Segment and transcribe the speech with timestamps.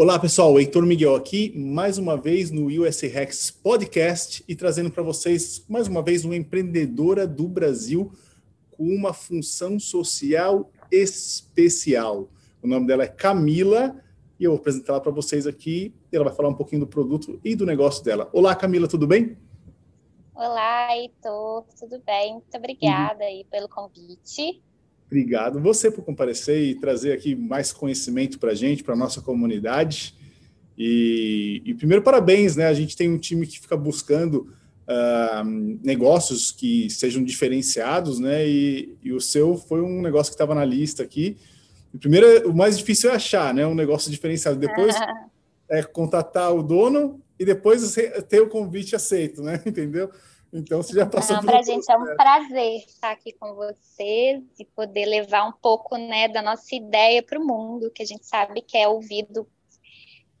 [0.00, 5.02] Olá pessoal, Heitor Miguel aqui, mais uma vez no US Rex Podcast e trazendo para
[5.02, 8.12] vocês mais uma vez uma empreendedora do Brasil
[8.70, 12.28] com uma função social especial.
[12.62, 14.00] O nome dela é Camila
[14.38, 15.92] e eu vou apresentá-la para vocês aqui.
[16.12, 18.30] Ela vai falar um pouquinho do produto e do negócio dela.
[18.32, 19.36] Olá Camila, tudo bem?
[20.32, 22.34] Olá, Heitor, tudo bem?
[22.34, 24.62] Muito obrigada aí pelo convite.
[25.10, 25.58] Obrigado.
[25.60, 30.14] Você por comparecer e trazer aqui mais conhecimento para a gente, para a nossa comunidade.
[30.76, 32.66] E, e, primeiro, parabéns, né?
[32.66, 34.52] A gente tem um time que fica buscando
[34.86, 35.44] uh,
[35.82, 38.46] negócios que sejam diferenciados, né?
[38.46, 41.38] E, e o seu foi um negócio que estava na lista aqui.
[41.92, 43.66] O primeiro, o mais difícil é achar, né?
[43.66, 44.58] Um negócio diferenciado.
[44.58, 44.94] Depois
[45.70, 47.96] é contatar o dono e depois
[48.28, 49.62] ter o convite aceito, né?
[49.66, 50.10] Entendeu?
[50.52, 54.64] Então, você já passou Para a gente é um prazer estar aqui com vocês e
[54.64, 58.62] poder levar um pouco né, da nossa ideia para o mundo, que a gente sabe
[58.62, 59.46] que é ouvido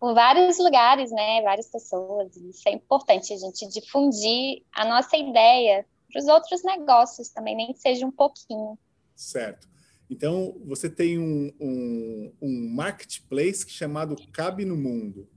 [0.00, 2.34] por vários lugares, né, várias pessoas.
[2.36, 7.72] Isso é importante, a gente difundir a nossa ideia para os outros negócios também, nem
[7.72, 8.78] que seja um pouquinho.
[9.14, 9.68] Certo.
[10.08, 15.28] Então, você tem um, um, um marketplace chamado Cabe no Mundo.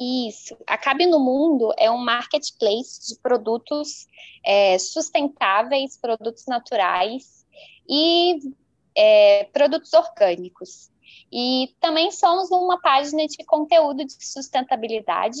[0.00, 0.56] Isso.
[0.66, 4.08] A Cabe no Mundo é um marketplace de produtos
[4.42, 7.44] é, sustentáveis, produtos naturais
[7.86, 8.40] e
[8.96, 10.90] é, produtos orgânicos.
[11.30, 15.38] E também somos uma página de conteúdo de sustentabilidade.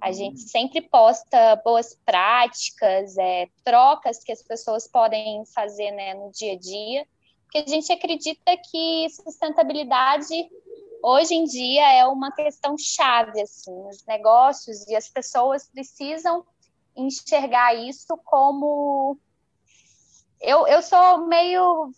[0.00, 0.48] A gente uhum.
[0.48, 6.58] sempre posta boas práticas, é, trocas que as pessoas podem fazer né, no dia a
[6.58, 7.06] dia,
[7.44, 10.34] porque a gente acredita que sustentabilidade
[11.08, 16.44] hoje em dia é uma questão chave assim, os negócios e as pessoas precisam
[16.96, 19.16] enxergar isso como
[20.40, 21.92] eu, eu sou meio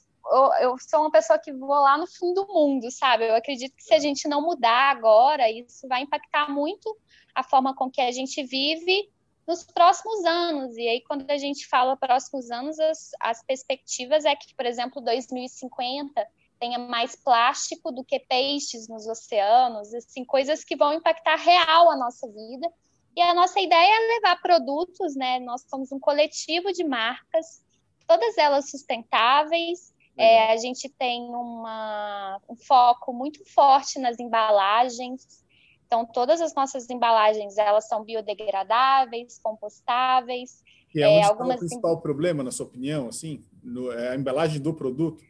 [0.61, 3.27] eu, sou uma pessoa que vou lá no fim do mundo, sabe?
[3.27, 6.95] Eu acredito que se a gente não mudar agora, isso vai impactar muito
[7.35, 9.11] a forma com que a gente vive
[9.47, 10.77] nos próximos anos.
[10.77, 15.01] E aí, quando a gente fala próximos anos, as, as perspectivas é que, por exemplo,
[15.01, 21.91] 2050 tenha mais plástico do que peixes nos oceanos, assim, coisas que vão impactar real
[21.91, 22.69] a nossa vida.
[23.17, 25.41] E a nossa ideia é levar produtos, né?
[25.41, 27.65] Nós somos um coletivo de marcas,
[28.07, 29.93] todas elas sustentáveis.
[30.17, 35.45] É, a gente tem uma, um foco muito forte nas embalagens.
[35.87, 40.63] Então, todas as nossas embalagens, elas são biodegradáveis, compostáveis.
[40.95, 41.57] E é, é algumas...
[41.57, 43.45] o principal problema, na sua opinião, assim?
[43.63, 45.23] No, é a embalagem do produto?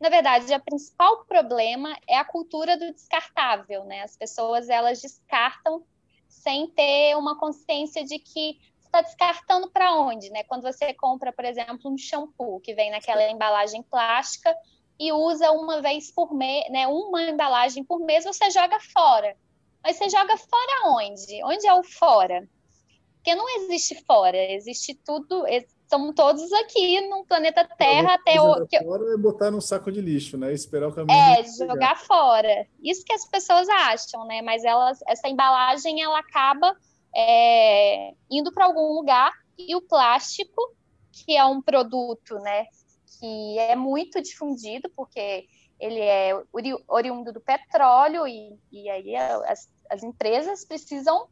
[0.00, 4.02] Na verdade, o principal problema é a cultura do descartável, né?
[4.02, 5.84] As pessoas elas descartam
[6.28, 10.44] sem ter uma consciência de que está descartando para onde, né?
[10.44, 14.54] Quando você compra, por exemplo, um shampoo que vem naquela embalagem plástica
[14.98, 16.86] e usa uma vez por mês, né?
[16.86, 19.36] Uma embalagem por mês, você joga fora.
[19.82, 21.44] Mas você joga fora onde?
[21.44, 22.48] Onde é o fora?
[23.14, 25.46] Porque não existe fora, existe tudo,
[25.88, 28.66] estamos todos aqui no planeta Terra até o.
[28.66, 28.78] Que...
[28.84, 30.52] Fora é botar num saco de lixo, né?
[30.52, 31.18] Esperar o caminho.
[31.18, 32.66] É, jogar fora.
[32.82, 34.42] Isso que as pessoas acham, né?
[34.42, 36.76] Mas elas, essa embalagem ela acaba
[37.16, 40.60] é, indo para algum lugar e o plástico,
[41.10, 42.66] que é um produto, né?
[43.18, 45.46] Que é muito difundido, porque
[45.80, 51.28] ele é ori oriundo do petróleo e, e aí as, as empresas precisam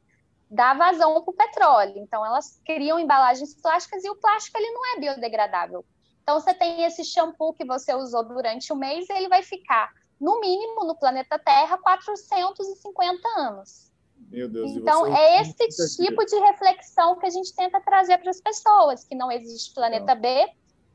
[0.51, 1.99] dá vazão para o petróleo.
[1.99, 5.85] Então, elas criam embalagens plásticas e o plástico ele não é biodegradável.
[6.23, 10.41] Então, você tem esse shampoo que você usou durante o mês, ele vai ficar, no
[10.41, 13.93] mínimo, no planeta Terra, 450 anos.
[14.29, 18.41] Meu Deus, então, é esse tipo de reflexão que a gente tenta trazer para as
[18.41, 20.21] pessoas, que não existe planeta não.
[20.21, 20.49] B,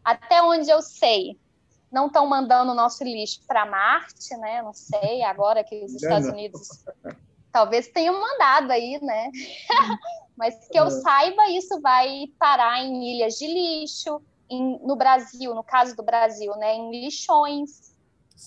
[0.03, 1.39] até onde eu sei.
[1.91, 4.61] Não estão mandando o nosso lixo para Marte, né?
[4.61, 6.83] Não sei, agora que os Estados Unidos
[7.51, 9.31] Talvez tenham mandado aí, né?
[10.37, 15.63] Mas que eu saiba, isso vai parar em ilhas de lixo, em, no Brasil, no
[15.63, 16.75] caso do Brasil, né?
[16.75, 17.91] Em lixões.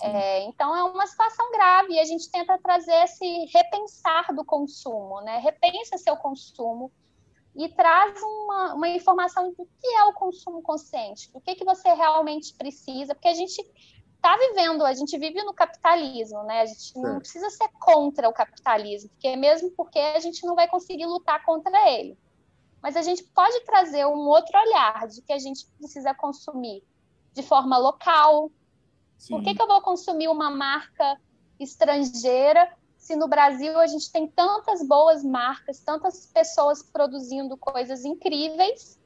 [0.03, 5.21] É, então é uma situação grave e a gente tenta trazer esse repensar do consumo,
[5.21, 5.39] né?
[5.39, 6.91] Repensa seu consumo
[7.55, 11.93] e traz uma, uma informação do que é o consumo consciente, do que, que você
[11.95, 13.65] realmente precisa, porque a gente
[14.25, 16.63] está vivendo, a gente vive no capitalismo, né?
[16.63, 20.67] A gente não precisa ser contra o capitalismo, porque mesmo porque a gente não vai
[20.67, 22.17] conseguir lutar contra ele.
[22.83, 26.83] Mas a gente pode trazer um outro olhar de que a gente precisa consumir
[27.35, 28.51] de forma local.
[29.19, 29.35] Sim.
[29.35, 31.21] Por que, que eu vou consumir uma marca
[31.61, 38.99] estrangeira se no Brasil a gente tem tantas boas marcas, tantas pessoas produzindo coisas incríveis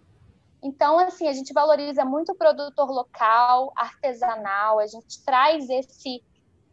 [0.62, 6.22] então, assim, a gente valoriza muito o produtor local, artesanal, a gente traz esse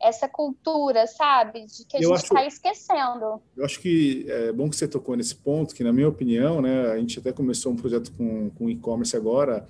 [0.02, 1.66] essa cultura, sabe?
[1.66, 3.42] De que a eu gente está esquecendo.
[3.56, 6.92] Eu acho que é bom que você tocou nesse ponto, que na minha opinião, né,
[6.92, 9.66] a gente até começou um projeto com, com e-commerce agora,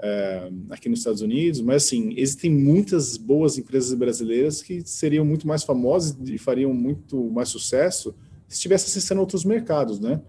[0.00, 5.46] é, aqui nos Estados Unidos, mas assim, existem muitas boas empresas brasileiras que seriam muito
[5.46, 8.14] mais famosas e fariam muito mais sucesso
[8.46, 10.20] se estivesse acessando outros mercados, né?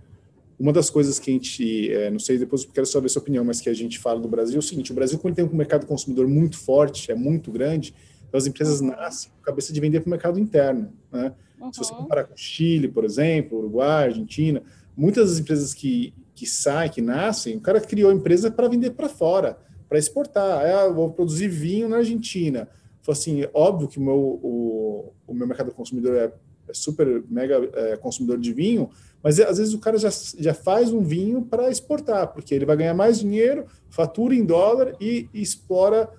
[0.60, 3.46] Uma das coisas que a gente, é, não sei, depois quero saber a sua opinião,
[3.46, 5.56] mas que a gente fala do Brasil é o seguinte, o Brasil quando tem um
[5.56, 7.94] mercado consumidor muito forte, é muito grande,
[8.28, 8.88] então as empresas uhum.
[8.88, 11.34] nascem com a cabeça de vender para o mercado interno, né?
[11.60, 11.72] Uhum.
[11.72, 12.00] Se você uhum.
[12.00, 14.62] comparar com Chile, por exemplo, Uruguai, Argentina,
[14.96, 18.92] muitas das empresas que, que saem, que nascem, o cara criou a empresa para vender
[18.92, 19.58] para fora,
[19.88, 20.66] para exportar.
[20.66, 22.68] Ah, vou produzir vinho na Argentina.
[23.02, 26.32] Falei assim, óbvio que o meu, o, o meu mercado consumidor é,
[26.68, 28.90] é super mega é, consumidor de vinho,
[29.24, 32.78] mas às vezes o cara já, já faz um vinho para exportar, porque ele vai
[32.78, 36.10] ganhar mais dinheiro, fatura em dólar e, e explora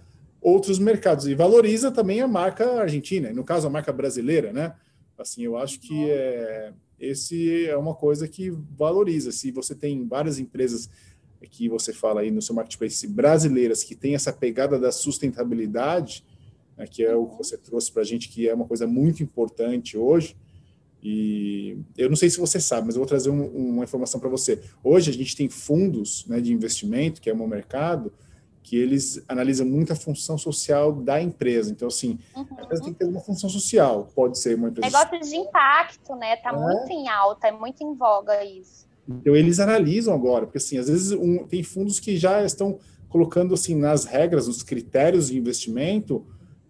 [0.40, 4.74] outros mercados e valoriza também a marca argentina, no caso a marca brasileira, né?
[5.18, 9.30] Assim, eu acho que é, esse é uma coisa que valoriza.
[9.32, 10.88] Se você tem várias empresas
[11.50, 16.24] que você fala aí no seu marketplace brasileiras que tem essa pegada da sustentabilidade,
[16.76, 19.22] né, que é o que você trouxe para a gente, que é uma coisa muito
[19.22, 20.36] importante hoje.
[21.02, 24.28] E eu não sei se você sabe, mas eu vou trazer um, uma informação para
[24.28, 24.60] você.
[24.84, 28.12] Hoje a gente tem fundos né, de investimento, que é o meu mercado,
[28.62, 31.70] que eles analisam muito a função social da empresa.
[31.70, 32.46] Então, assim, uhum.
[32.58, 34.08] a empresa tem que ter uma função social.
[34.14, 34.86] Pode ser uma empresa.
[34.86, 36.36] Negócio de impacto, né?
[36.36, 36.56] Tá é.
[36.56, 38.86] muito em alta, é muito em voga isso.
[39.08, 43.54] Então, eles analisam agora, porque, assim, às vezes um, tem fundos que já estão colocando,
[43.54, 46.24] assim, nas regras, nos critérios de investimento,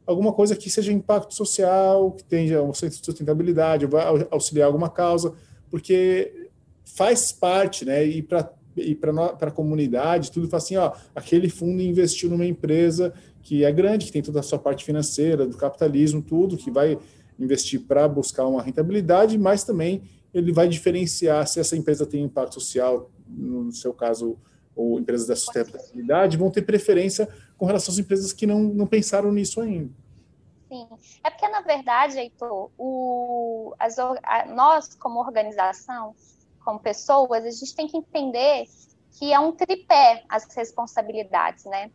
[0.06, 5.34] alguma coisa que seja impacto social, que tenha uma sustentabilidade, vai auxiliar alguma causa,
[5.70, 6.48] porque
[6.84, 8.04] faz parte, né?
[8.04, 9.10] E para e para
[9.40, 13.12] a comunidade, tudo fala assim, ó, aquele fundo investiu numa empresa
[13.42, 16.98] que é grande, que tem toda a sua parte financeira, do capitalismo, tudo, que vai
[17.38, 20.02] investir para buscar uma rentabilidade, mas também
[20.32, 24.38] ele vai diferenciar se essa empresa tem impacto social, no seu caso,
[24.76, 27.28] ou empresas da sustentabilidade, vão ter preferência
[27.60, 29.92] com relação às empresas que não, não pensaram nisso ainda.
[30.66, 30.88] Sim,
[31.22, 36.14] é porque, na verdade, Heitor, o, as, a, nós, como organização,
[36.64, 38.64] como pessoas, a gente tem que entender
[39.12, 41.90] que é um tripé as responsabilidades, né?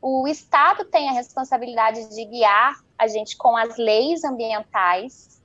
[0.00, 5.42] O Estado tem a responsabilidade de guiar a gente com as leis ambientais,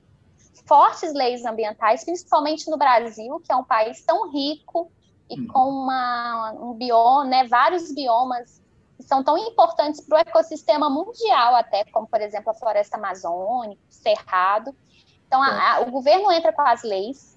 [0.64, 4.90] fortes leis ambientais, principalmente no Brasil, que é um país tão rico
[5.28, 5.46] e hum.
[5.48, 8.64] com uma, um bioma, né, vários biomas
[8.96, 13.80] que são tão importantes para o ecossistema mundial, até como, por exemplo, a floresta amazônica,
[13.90, 14.74] o cerrado.
[15.26, 17.36] Então, a, a, o governo entra com as leis,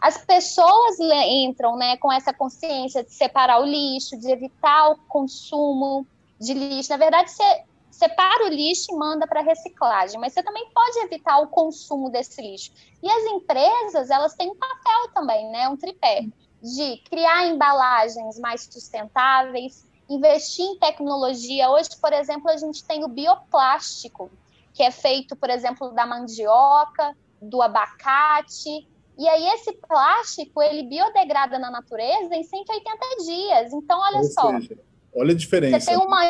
[0.00, 6.06] as pessoas entram né, com essa consciência de separar o lixo, de evitar o consumo
[6.40, 6.90] de lixo.
[6.90, 11.38] Na verdade, você separa o lixo e manda para reciclagem, mas você também pode evitar
[11.40, 12.72] o consumo desse lixo.
[13.02, 16.24] E as empresas, elas têm um papel também, né, um tripé,
[16.62, 21.70] de criar embalagens mais sustentáveis, investir em tecnologia.
[21.70, 24.28] Hoje, por exemplo, a gente tem o bioplástico,
[24.74, 31.58] que é feito, por exemplo, da mandioca, do abacate, e aí esse plástico, ele biodegrada
[31.58, 33.72] na natureza em 180 dias.
[33.72, 34.50] Então, olha Ou só.
[34.50, 34.78] Seja,
[35.14, 35.80] olha a diferença.
[35.80, 36.24] Você tem uma,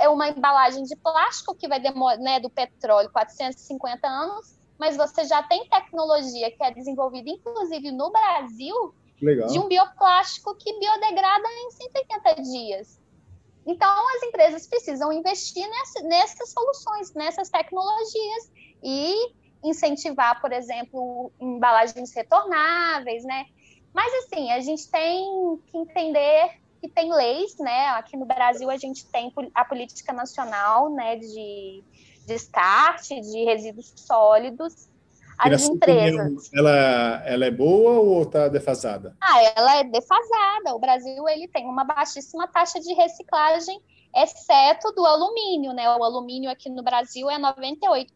[0.00, 5.24] é uma embalagem de plástico que vai demorar, né, do petróleo, 450 anos, mas você
[5.24, 9.48] já tem tecnologia que é desenvolvida, inclusive no Brasil, Legal.
[9.48, 13.05] de um bioplástico que biodegrada em 180 dias.
[13.66, 18.50] Então, as empresas precisam investir nessa, nessas soluções, nessas tecnologias
[18.82, 19.32] e
[19.64, 23.46] incentivar, por exemplo, embalagens retornáveis, né?
[23.92, 27.88] Mas assim, a gente tem que entender que tem leis, né?
[27.88, 31.82] Aqui no Brasil a gente tem a política nacional, né, de
[32.26, 34.88] descarte de resíduos sólidos.
[35.38, 36.14] As empresas.
[36.14, 39.16] Opinião, ela, ela é boa ou está defasada?
[39.20, 40.74] Ah, ela é defasada.
[40.74, 43.80] O Brasil ele tem uma baixíssima taxa de reciclagem
[44.14, 45.88] exceto do alumínio, né?
[45.96, 48.06] O alumínio aqui no Brasil é 98%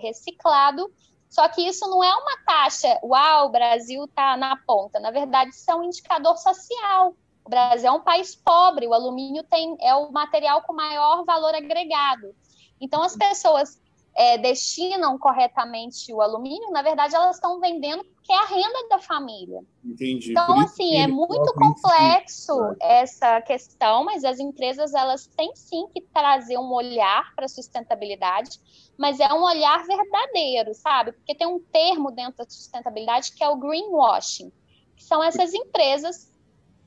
[0.00, 0.90] reciclado,
[1.28, 5.00] só que isso não é uma taxa, uau, o Brasil está na ponta.
[5.00, 7.14] Na verdade, isso é um indicador social.
[7.44, 11.54] O Brasil é um país pobre, o alumínio tem, é o material com maior valor
[11.54, 12.34] agregado.
[12.80, 13.80] Então, as pessoas
[14.16, 18.98] é, destinam corretamente o alumínio, na verdade, elas estão vendendo que é a renda da
[18.98, 19.60] família.
[19.84, 20.30] Entendi.
[20.30, 26.58] Então, assim, é muito complexo essa questão, mas as empresas elas têm sim que trazer
[26.58, 28.60] um olhar para a sustentabilidade,
[28.96, 31.12] mas é um olhar verdadeiro, sabe?
[31.12, 34.52] Porque tem um termo dentro da sustentabilidade que é o greenwashing,
[34.94, 36.30] que são essas empresas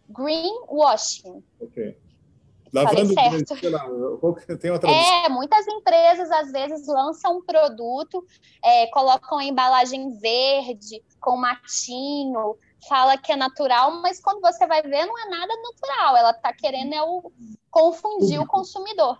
[0.09, 1.43] greenwashing.
[1.59, 1.97] Okay.
[2.73, 3.69] Lavando Falei certo.
[3.69, 3.85] Lá,
[4.57, 8.25] tem outra é, muitas empresas às vezes lançam um produto,
[8.63, 12.57] é, colocam a embalagem verde com matinho,
[12.89, 16.17] fala que é natural, mas quando você vai ver, não é nada natural.
[16.17, 17.31] Ela está querendo é o,
[17.69, 19.19] confundir o consumidor.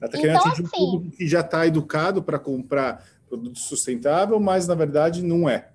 [0.00, 3.58] Ela está querendo então, atingir assim, um público que já está educado para comprar produto
[3.58, 5.70] sustentável, mas na verdade não é.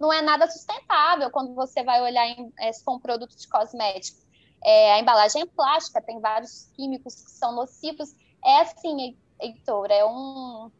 [0.00, 3.48] Não é nada sustentável quando você vai olhar em, é, se for um produto de
[3.48, 4.25] cosmético.
[4.64, 8.14] É, a embalagem é plástica, tem vários químicos que são nocivos.
[8.44, 10.70] É assim, Heitor, é um,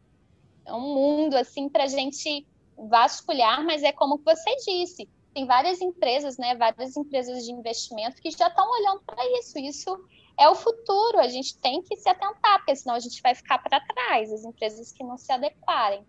[0.65, 2.45] é um mundo assim para a gente
[2.77, 8.31] vasculhar, mas é como você disse, tem várias empresas, né, várias empresas de investimento que
[8.31, 9.57] já estão olhando para isso.
[9.57, 10.07] Isso
[10.37, 13.57] é o futuro, a gente tem que se atentar, porque senão a gente vai ficar
[13.59, 16.05] para trás, as empresas que não se adequarem.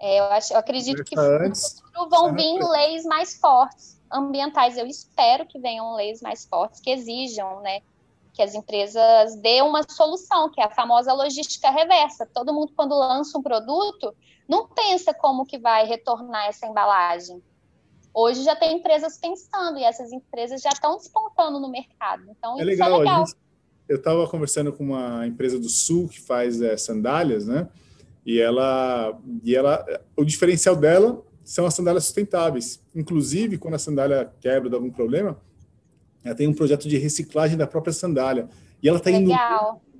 [0.00, 4.76] É, eu, acho, eu acredito que no futuro vão vir leis mais fortes ambientais.
[4.76, 7.80] Eu espero que venham leis mais fortes que exijam, né,
[8.32, 12.28] que as empresas dêem uma solução, que é a famosa logística reversa.
[12.32, 14.14] Todo mundo quando lança um produto
[14.48, 17.42] não pensa como que vai retornar essa embalagem.
[18.12, 22.24] Hoje já tem empresas pensando e essas empresas já estão despontando no mercado.
[22.28, 22.94] Então, é legal.
[22.94, 23.26] É legal.
[23.26, 23.36] Gente,
[23.88, 27.68] eu estava conversando com uma empresa do Sul que faz é, sandálias, né?
[28.26, 29.84] E ela, e ela,
[30.16, 32.80] o diferencial dela são as sandálias sustentáveis.
[32.94, 35.36] Inclusive, quando a sandália quebra, dá algum problema,
[36.22, 38.48] ela tem um projeto de reciclagem da própria sandália.
[38.82, 39.32] E ela está indo.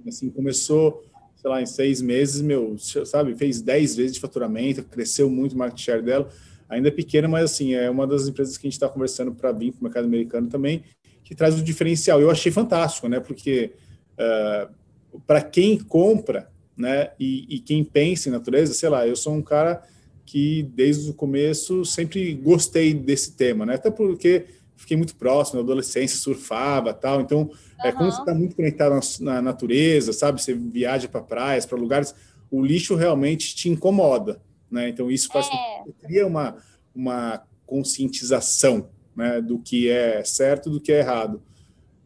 [0.06, 1.02] Assim, começou,
[1.36, 5.58] sei lá, em seis meses, meu, sabe, fez dez vezes de faturamento, cresceu muito o
[5.58, 6.30] market share dela
[6.70, 9.50] ainda é pequena, mas assim, é uma das empresas que a gente está conversando para
[9.50, 10.84] vir para o mercado americano também,
[11.24, 12.20] que traz o diferencial.
[12.20, 13.18] Eu achei fantástico, né?
[13.18, 13.72] Porque
[14.14, 19.34] uh, para quem compra, né, e, e, quem pensa em natureza, sei lá, eu sou
[19.34, 19.82] um cara
[20.30, 23.74] que desde o começo sempre gostei desse tema, né?
[23.74, 24.46] Até porque
[24.76, 27.20] fiquei muito próximo, na adolescência surfava, tal.
[27.20, 27.50] Então, uhum.
[27.82, 30.40] é como você está muito conectado na, na, natureza, sabe?
[30.40, 32.14] Você viaja para praias, para lugares,
[32.48, 34.40] o lixo realmente te incomoda.
[34.70, 34.88] Né?
[34.88, 36.06] Então, isso faz é.
[36.06, 36.58] cria uma,
[36.94, 41.42] uma conscientização né, do que é certo do que é errado.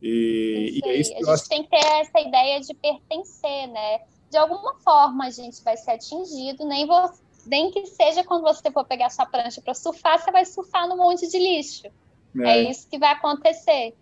[0.00, 1.48] E, e é isso que a gente acho...
[1.50, 4.00] tem que ter essa ideia de pertencer, né?
[4.30, 8.70] De alguma forma a gente vai ser atingido, nem, você, nem que seja quando você
[8.70, 11.86] for pegar sua prancha para surfar, você vai surfar num monte de lixo.
[12.42, 12.58] É.
[12.58, 13.94] é isso que vai acontecer.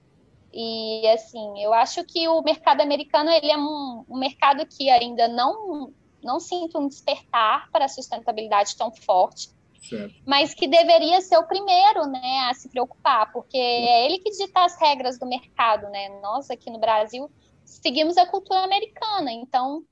[0.53, 5.29] E assim, eu acho que o mercado americano ele é um, um mercado que ainda
[5.29, 9.51] não não sinto um despertar para a sustentabilidade tão forte,
[9.89, 10.15] certo.
[10.25, 14.65] mas que deveria ser o primeiro, né, a se preocupar, porque é ele que dita
[14.65, 16.21] as regras do mercado, né?
[16.21, 17.29] Nós aqui no Brasil
[17.65, 19.83] seguimos a cultura americana, então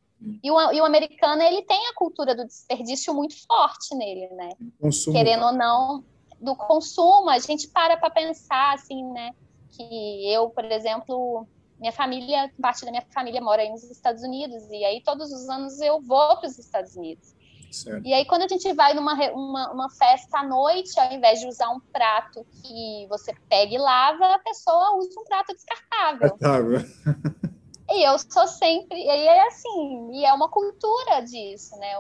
[0.42, 4.50] e o, e o americano ele tem a cultura do desperdício muito forte nele, né?
[4.78, 5.16] Consumo.
[5.16, 6.04] Querendo ou não,
[6.40, 9.32] do consumo, a gente para para pensar assim, né?
[9.70, 11.46] Que eu, por exemplo,
[11.78, 15.48] minha família, parte da minha família mora aí nos Estados Unidos, e aí todos os
[15.48, 17.34] anos eu vou para os Estados Unidos.
[17.72, 18.04] Certo.
[18.04, 21.46] E aí, quando a gente vai numa uma, uma, festa à noite, ao invés de
[21.46, 26.30] usar um prato que você pega e lava, a pessoa usa um prato descartável.
[26.30, 26.80] Descartável.
[27.92, 31.92] E eu sou sempre, e é assim, e é uma cultura disso, né?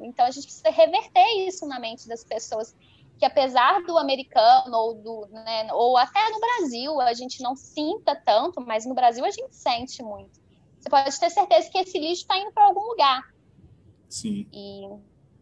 [0.00, 2.74] Então a gente precisa reverter isso na mente das pessoas
[3.18, 8.14] que apesar do americano ou do, né, ou até no Brasil a gente não sinta
[8.14, 10.38] tanto, mas no Brasil a gente sente muito.
[10.78, 13.22] Você pode ter certeza que esse lixo está indo para algum lugar.
[14.08, 14.46] Sim.
[14.52, 14.88] E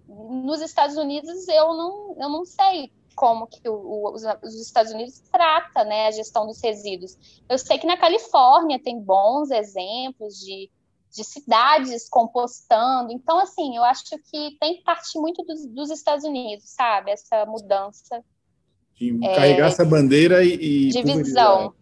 [0.07, 4.93] nos Estados Unidos eu não, eu não sei como que o, o, os, os, Estados
[4.93, 7.17] Unidos trata né, a gestão dos resíduos.
[7.49, 10.71] Eu sei que na Califórnia tem bons exemplos de
[11.15, 13.13] de cidades compostando.
[13.13, 17.13] Então, assim, eu acho que tem partir muito dos, dos Estados Unidos, sabe?
[17.13, 18.23] Essa mudança.
[18.97, 20.89] De é, carregar essa bandeira e.
[20.89, 21.73] e de visão.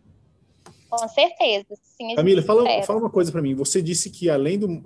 [0.91, 1.75] Com certeza.
[1.83, 3.55] Sim, Camila, fala, fala uma coisa para mim.
[3.55, 4.83] Você disse que além do.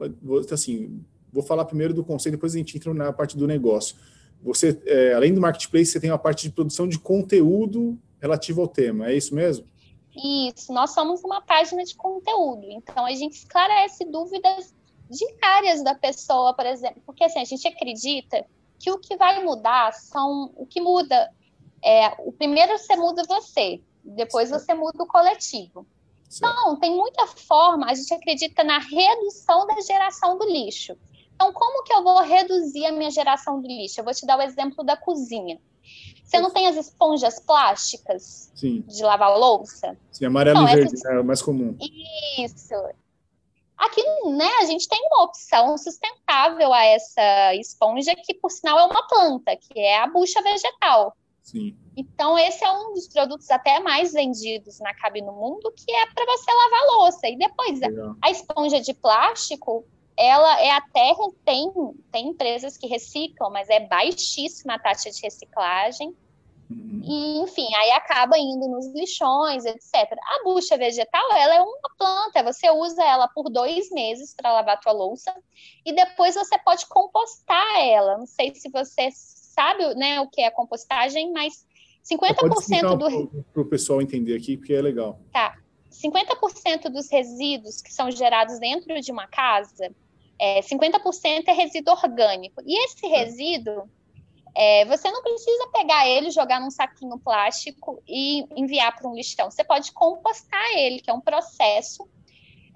[0.53, 3.97] Assim, vou falar primeiro do conceito, depois a gente entra na parte do negócio.
[4.47, 8.69] Você, é, além do marketplace, você tem uma parte de produção de conteúdo relativo ao
[8.69, 9.67] tema, é isso mesmo?
[10.17, 14.75] Isso, nós somos uma página de conteúdo, então a gente esclarece dúvidas
[15.11, 18.45] diárias da pessoa, por exemplo, porque assim, a gente acredita
[18.79, 21.31] que o que vai mudar são, o que muda,
[21.85, 25.87] é, o primeiro você muda você, depois você muda o coletivo.
[26.35, 30.97] Então, tem muita forma, a gente acredita na redução da geração do lixo.
[31.37, 34.01] Então, como que eu vou reduzir a minha geração de lixo?
[34.01, 35.61] Eu vou te dar o exemplo da cozinha.
[36.25, 38.81] Você não tem as esponjas plásticas Sim.
[38.81, 39.97] de lavar louça?
[40.11, 41.05] Sim, amarelo então, e verde, essas...
[41.05, 41.77] é o mais comum.
[42.39, 42.75] Isso.
[43.77, 48.85] Aqui, né, a gente tem uma opção sustentável a essa esponja, que por sinal é
[48.85, 51.15] uma planta, que é a bucha vegetal.
[51.43, 51.77] Sim.
[51.97, 56.07] Então, esse é um dos produtos até mais vendidos na Cabe no Mundo, que é
[56.07, 57.29] para você lavar louça.
[57.29, 58.17] E depois, Legal.
[58.21, 59.85] a esponja de plástico,
[60.19, 61.71] ela é até tem,
[62.11, 66.17] tem empresas que reciclam, mas é baixíssima a taxa de reciclagem.
[66.69, 67.01] Uhum.
[67.05, 69.95] E, enfim, aí acaba indo nos lixões, etc.
[69.95, 74.75] A bucha vegetal, ela é uma planta, você usa ela por dois meses para lavar
[74.75, 75.33] a tua louça
[75.85, 78.19] e depois você pode compostar ela.
[78.19, 81.65] Não sei se você sabe né, o que é compostagem, mas
[82.05, 83.45] 50% do.
[83.53, 85.21] Para o pessoal entender aqui, porque é legal.
[85.33, 85.57] Tá.
[85.91, 89.91] 50% dos resíduos que são gerados dentro de uma casa,
[90.39, 92.63] é, 50% é resíduo orgânico.
[92.65, 93.09] E esse é.
[93.09, 93.89] resíduo,
[94.55, 99.51] é, você não precisa pegar ele, jogar num saquinho plástico e enviar para um lixão.
[99.51, 102.09] Você pode compostar ele, que é um processo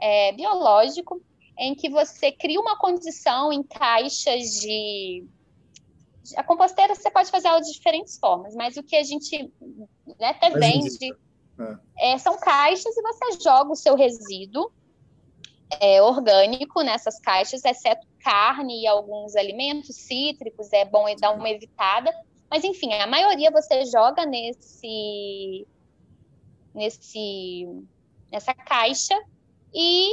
[0.01, 1.21] é, biológico
[1.59, 5.27] em que você cria uma condição em caixas de
[6.37, 9.53] a composteira você pode fazer ela de diferentes formas, mas o que a gente
[10.19, 11.13] né, até vende
[11.99, 12.13] é.
[12.13, 14.73] É, são caixas e você joga o seu resíduo
[15.79, 22.13] é, orgânico nessas caixas, exceto carne e alguns alimentos cítricos, é bom dar uma evitada.
[22.51, 25.67] Mas enfim, a maioria você joga nesse
[26.75, 27.69] nesse
[28.31, 29.17] nessa caixa
[29.75, 30.09] e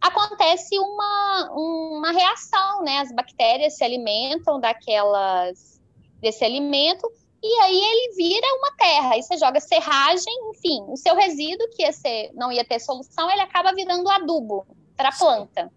[0.00, 2.98] acontece uma, uma reação, né?
[2.98, 5.80] As bactérias se alimentam daquelas
[6.20, 7.10] desse alimento
[7.42, 9.14] e aí ele vira uma terra.
[9.14, 13.30] Aí você joga serragem, enfim, o seu resíduo que ia ser, não ia ter solução,
[13.30, 14.66] ele acaba virando adubo
[15.00, 15.72] para a planta.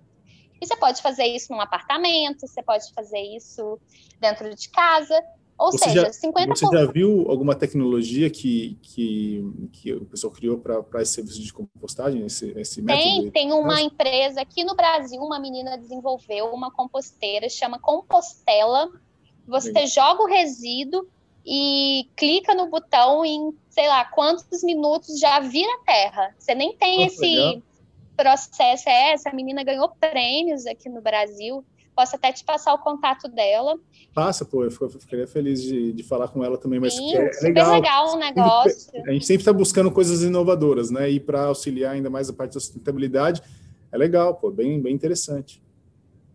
[0.62, 3.80] E você pode fazer isso num apartamento, você pode fazer isso
[4.20, 5.18] dentro de casa.
[5.58, 6.48] Ou você seja, já, 50%.
[6.48, 11.53] Você já viu alguma tecnologia que, que, que o pessoal criou para esse serviço de
[11.53, 13.32] compostagem, esse, esse tem, método?
[13.32, 18.89] Tem uma empresa aqui no Brasil, uma menina desenvolveu uma composteira, chama Compostela.
[19.48, 19.88] Você Legal.
[19.88, 21.08] joga o resíduo
[21.46, 26.36] e clica no botão em, sei lá, quantos minutos já vira terra.
[26.38, 27.62] Você nem tem Nossa, esse legal.
[28.15, 28.89] Processo.
[28.89, 31.65] É, essa menina ganhou prêmios aqui no Brasil.
[31.96, 33.77] Posso até te passar o contato dela.
[34.13, 37.72] Passa, pô, eu ficaria feliz de, de falar com ela também, mas Sim, é legal.
[37.72, 38.91] legal o negócio.
[39.08, 41.10] A gente sempre está buscando coisas inovadoras, né?
[41.10, 43.44] E para auxiliar ainda mais a parte da sustentabilidade,
[43.92, 45.61] é legal, pô, bem, bem interessante.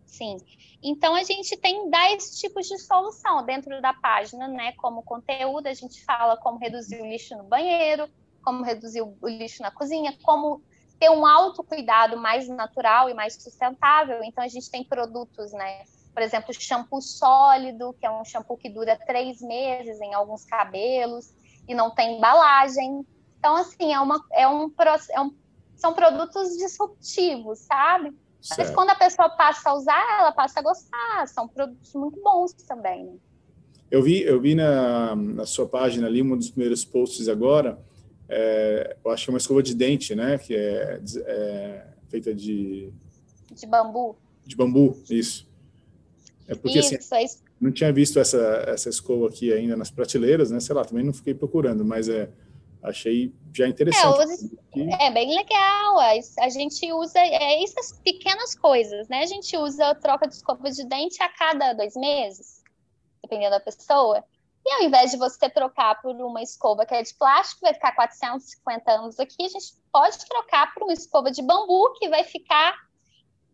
[0.05, 0.37] Sim.
[0.81, 4.71] Então a gente tem 10 tipos de solução dentro da página, né?
[4.73, 8.07] Como conteúdo, a gente fala como reduzir o lixo no banheiro,
[8.41, 10.61] como reduzir o lixo na cozinha, como
[10.99, 14.21] ter um autocuidado mais natural e mais sustentável.
[14.23, 15.83] Então, a gente tem produtos, né?
[16.13, 21.33] Por exemplo, shampoo sólido, que é um shampoo que dura três meses em alguns cabelos
[21.67, 23.05] e não tem embalagem.
[23.37, 24.71] Então, assim, é, uma, é, um,
[25.11, 25.33] é um
[25.79, 28.13] são produtos disruptivos, sabe?
[28.41, 28.59] Certo.
[28.59, 31.27] Mas quando a pessoa passa a usar, ela passa a gostar.
[31.27, 33.05] São produtos muito bons também.
[33.05, 33.13] Né?
[33.89, 37.79] Eu vi, eu vi na, na sua página ali, um dos primeiros posts agora,
[38.29, 40.37] é, eu acho que é uma escova de dente, né?
[40.37, 42.93] Que é, é, feita de...
[43.51, 44.15] De bambu.
[44.45, 45.49] De bambu, isso.
[46.47, 49.91] É porque, assim, isso, assim, é não tinha visto essa, essa escova aqui ainda nas
[49.91, 50.59] prateleiras, né?
[50.59, 52.29] Sei lá, também não fiquei procurando, mas é,
[52.81, 54.49] achei já interessante.
[54.75, 55.99] É, é bem legal.
[55.99, 59.21] A gente usa é, essas pequenas coisas, né?
[59.23, 62.63] A gente usa troca de escova de dente a cada dois meses,
[63.21, 64.23] dependendo da pessoa.
[64.65, 67.93] E ao invés de você trocar por uma escova que é de plástico, vai ficar
[67.93, 72.75] 450 anos aqui, a gente pode trocar por uma escova de bambu, que vai ficar,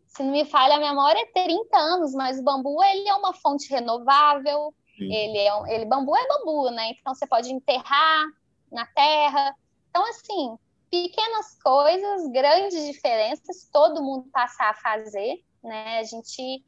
[0.08, 3.70] se não me falha a memória, 30 anos, mas o bambu ele é uma fonte
[3.70, 6.90] renovável, ele é um, ele bambu é bambu, né?
[6.92, 8.26] Então você pode enterrar
[8.72, 9.56] na terra.
[9.90, 10.58] Então assim,
[10.90, 16.00] pequenas coisas, grandes diferenças, todo mundo passar a fazer, né?
[16.00, 16.64] A gente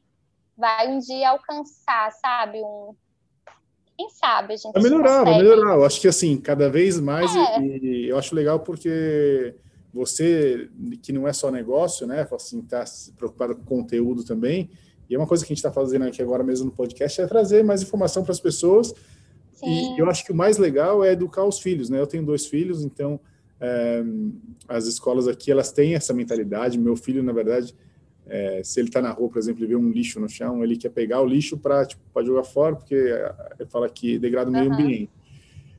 [0.56, 2.94] vai um dia alcançar, sabe, um
[3.98, 5.74] quem sabe a gente vai melhorar, vai melhorar.
[5.74, 7.60] Eu acho que assim, cada vez mais, é.
[7.60, 9.56] e, eu acho legal porque
[9.92, 10.70] você,
[11.02, 12.84] que não é só negócio, né, assim, tá
[13.16, 14.70] preocupado com conteúdo também,
[15.10, 17.26] e é uma coisa que a gente está fazendo aqui agora mesmo no podcast, é
[17.26, 18.94] trazer mais informação para as pessoas,
[19.54, 19.96] Sim.
[19.96, 22.46] e eu acho que o mais legal é educar os filhos, né, eu tenho dois
[22.46, 23.18] filhos, então
[23.60, 24.04] é,
[24.68, 27.74] as escolas aqui, elas têm essa mentalidade, meu filho, na verdade,
[28.28, 30.76] é, se ele está na rua, por exemplo, e vê um lixo no chão, ele
[30.76, 34.66] quer pegar o lixo para tipo, jogar fora, porque ele fala que degrada o meio
[34.66, 34.74] uhum.
[34.74, 35.10] ambiente.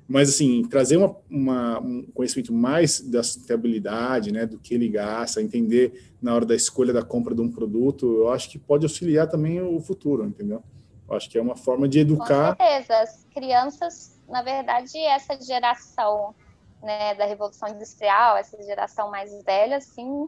[0.08, 5.40] Mas, assim, trazer uma, uma, um conhecimento mais da sustentabilidade, né, do que ele gasta,
[5.40, 9.28] entender na hora da escolha da compra de um produto, eu acho que pode auxiliar
[9.28, 10.64] também o futuro, entendeu?
[11.08, 12.56] Eu acho que é uma forma de educar.
[12.56, 13.00] Com certeza.
[13.00, 16.34] As crianças, na verdade, essa geração
[16.82, 20.28] né, da Revolução Industrial, essa geração mais velha, assim,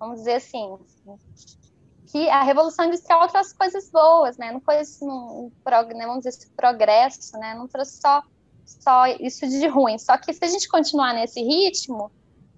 [0.00, 0.78] vamos dizer assim,
[2.10, 4.50] que a Revolução Industrial trouxe coisas boas, né?
[4.50, 5.52] Não foi um, um,
[5.94, 7.54] né, vamos dizer, progresso, né?
[7.54, 8.24] Não trouxe só
[8.64, 9.98] só isso de ruim.
[9.98, 12.10] Só que se a gente continuar nesse ritmo,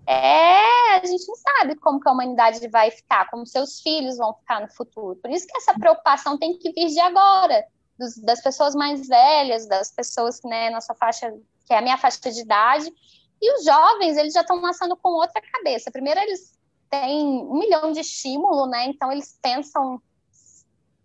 [0.06, 4.34] é, a gente não sabe como que a humanidade vai ficar, como seus filhos vão
[4.34, 5.16] ficar no futuro.
[5.16, 7.64] Por isso que essa preocupação tem que vir de agora,
[7.98, 11.32] dos, das pessoas mais velhas, das pessoas que, né, nossa faixa,
[11.66, 12.92] que é a minha faixa de idade,
[13.40, 15.90] e os jovens, eles já estão nascendo com outra cabeça.
[15.90, 16.58] Primeiro, eles
[16.92, 20.00] têm um milhão de estímulo, né, então eles pensam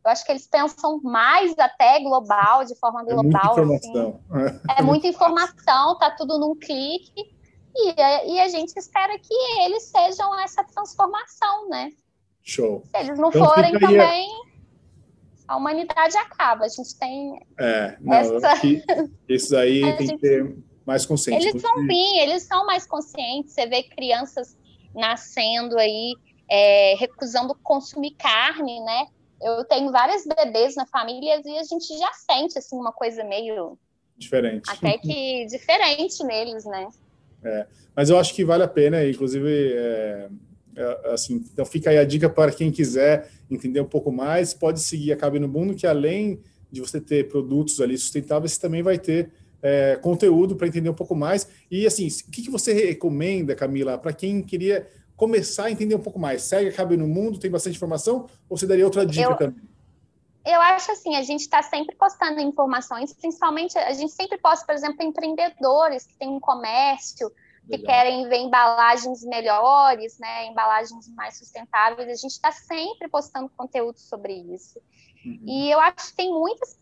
[0.06, 3.60] eu acho que eles pensam mais até global, de forma global.
[3.60, 3.90] É muita assim.
[3.90, 4.22] informação.
[4.32, 4.60] Assim.
[4.78, 7.36] É muita informação, tá tudo num clique.
[7.76, 9.34] E, e a gente espera que
[9.66, 11.92] eles sejam essa transformação, né?
[12.42, 12.84] Show.
[12.90, 14.30] Se eles não então, forem também,
[15.46, 16.64] a humanidade acaba.
[16.64, 17.46] A gente tem.
[17.60, 18.54] É, não, essa...
[19.28, 20.16] isso aí tem gente...
[20.16, 21.50] que ter mais consciência.
[21.50, 23.54] Eles são bem, eles são mais conscientes.
[23.54, 24.58] Você vê crianças
[24.98, 26.14] nascendo aí,
[26.50, 29.08] é, recusando consumir carne, né?
[29.42, 33.78] Eu tenho várias bebês na família e a gente já sente assim uma coisa meio
[34.18, 34.70] diferente.
[34.70, 36.88] Até que diferente neles, né?
[37.44, 40.30] É, mas eu acho que vale a pena, inclusive, é,
[40.76, 44.80] é, assim, então fica aí a dica para quem quiser entender um pouco mais, pode
[44.80, 48.82] seguir a Cabe no Mundo, que além de você ter produtos ali sustentáveis, você também
[48.82, 51.48] vai ter é, conteúdo para entender um pouco mais.
[51.70, 56.02] E assim, o que, que você recomenda, Camila, para quem queria começar a entender um
[56.02, 56.44] pouco mais?
[56.44, 59.36] Segue Cabe no Mundo, tem bastante informação, ou você daria outra dica eu...
[59.36, 59.68] também?
[60.46, 64.74] Eu acho assim, a gente está sempre postando informações, principalmente a gente sempre posta, por
[64.74, 67.30] exemplo, empreendedores que têm um comércio,
[67.68, 67.86] que Legal.
[67.86, 72.08] querem ver embalagens melhores, né, embalagens mais sustentáveis.
[72.08, 74.80] A gente está sempre postando conteúdo sobre isso.
[75.26, 75.44] Uhum.
[75.46, 76.80] E eu acho que tem muitas,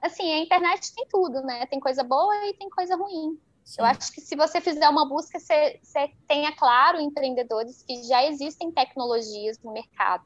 [0.00, 1.66] assim, a internet tem tudo, né?
[1.66, 3.38] Tem coisa boa e tem coisa ruim.
[3.64, 3.80] Sim.
[3.80, 8.24] Eu acho que se você fizer uma busca, você, você tenha claro empreendedores que já
[8.26, 10.24] existem tecnologias no mercado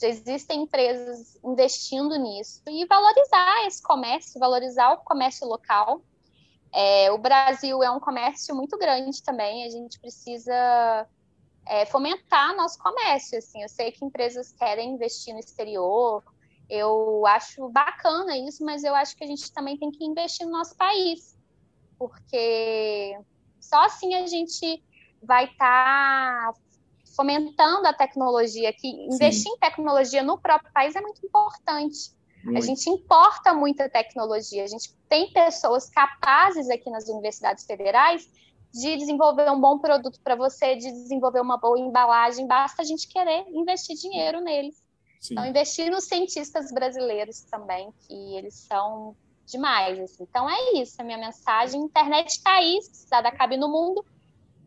[0.00, 6.02] já existem empresas investindo nisso e valorizar esse comércio, valorizar o comércio local.
[6.72, 11.08] É, o Brasil é um comércio muito grande também, a gente precisa
[11.66, 13.38] é, fomentar nosso comércio.
[13.38, 16.22] Assim, eu sei que empresas querem investir no exterior,
[16.68, 20.52] eu acho bacana isso, mas eu acho que a gente também tem que investir no
[20.52, 21.36] nosso país,
[21.98, 23.18] porque
[23.60, 24.82] só assim a gente
[25.22, 26.54] vai estar tá
[27.14, 32.14] fomentando a tecnologia, que investir em tecnologia no próprio país é muito importante.
[32.44, 32.58] Muito.
[32.58, 38.28] A gente importa muita tecnologia, a gente tem pessoas capazes aqui nas universidades federais
[38.72, 43.08] de desenvolver um bom produto para você, de desenvolver uma boa embalagem, basta a gente
[43.08, 44.85] querer investir dinheiro neles.
[45.20, 45.34] Sim.
[45.34, 49.98] Então, investir nos cientistas brasileiros também, que eles são demais.
[49.98, 50.22] Assim.
[50.22, 51.80] Então, é isso, a minha mensagem.
[51.80, 54.04] A internet está aí, se precisar da Cabe no Mundo,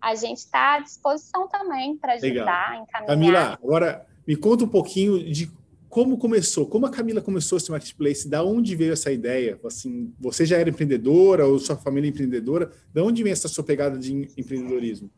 [0.01, 2.83] a gente está à disposição também para ajudar, Legal.
[2.83, 3.07] encaminhar.
[3.07, 5.51] Camila, agora me conta um pouquinho de
[5.89, 9.59] como começou, como a Camila começou esse marketplace, da onde veio essa ideia?
[9.65, 12.71] Assim, você já era empreendedora ou sua família é empreendedora?
[12.93, 15.09] Da onde vem essa sua pegada de empreendedorismo?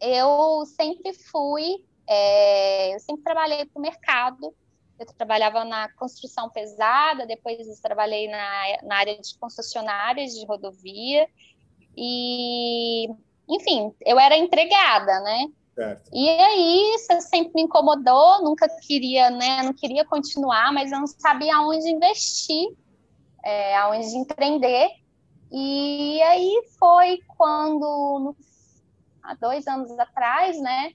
[0.00, 4.54] Eu sempre fui, é, eu sempre trabalhei para o mercado.
[4.98, 11.28] Eu trabalhava na construção pesada, depois eu trabalhei na, na área de concessionárias de rodovia.
[11.96, 13.08] E
[13.48, 15.46] enfim, eu era entregada, né?
[15.74, 16.10] Certo.
[16.12, 19.62] E aí, isso sempre me incomodou, nunca queria, né?
[19.62, 22.76] Não queria continuar, mas eu não sabia aonde investir,
[23.44, 24.90] é, aonde empreender.
[25.50, 28.36] E aí foi quando,
[29.22, 30.92] há dois anos atrás, né?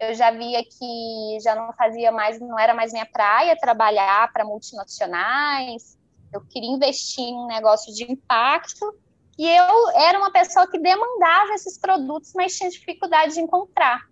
[0.00, 4.44] Eu já via que já não fazia mais, não era mais minha praia trabalhar para
[4.44, 5.98] multinacionais.
[6.32, 8.94] Eu queria investir em um negócio de impacto
[9.38, 14.02] e eu era uma pessoa que demandava esses produtos, mas tinha dificuldade de encontrar.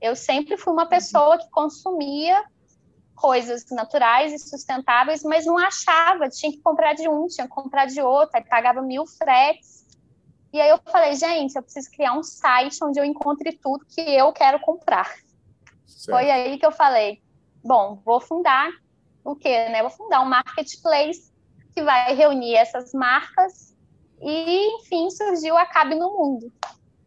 [0.00, 2.42] Eu sempre fui uma pessoa que consumia
[3.14, 7.86] coisas naturais e sustentáveis, mas não achava, tinha que comprar de um, tinha que comprar
[7.86, 9.85] de outro, aí pagava mil fretes.
[10.52, 14.00] E aí eu falei, gente, eu preciso criar um site onde eu encontre tudo que
[14.00, 15.12] eu quero comprar.
[15.86, 16.16] Certo.
[16.16, 17.20] Foi aí que eu falei,
[17.62, 18.70] bom, vou fundar
[19.24, 19.82] o quê, né?
[19.82, 21.32] Vou fundar um marketplace
[21.74, 23.76] que vai reunir essas marcas
[24.22, 26.52] e, enfim, surgiu a Cabe no Mundo.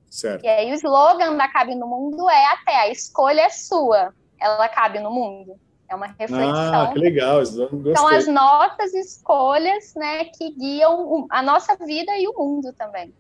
[0.10, 0.44] Certo.
[0.44, 4.68] E aí o slogan da Cabe no Mundo é até a escolha é sua, ela
[4.70, 5.60] cabe no mundo.
[5.88, 6.82] É uma reflexão.
[6.84, 12.34] Ah, que legal, São as nossas escolhas, né, que guiam a nossa vida e o
[12.38, 13.14] mundo também.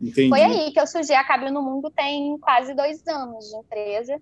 [0.00, 0.28] Entendi.
[0.28, 4.20] Foi aí que eu surgi a Cabe no Mundo tem quase dois anos de empresa.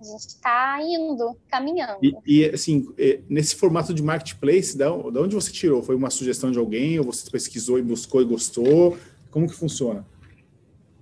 [0.00, 1.98] A gente está indo, caminhando.
[2.00, 2.86] E, e, assim,
[3.28, 5.82] nesse formato de marketplace, da, onde você tirou?
[5.82, 8.96] Foi uma sugestão de alguém ou você pesquisou e buscou e gostou?
[9.30, 10.06] Como que funciona?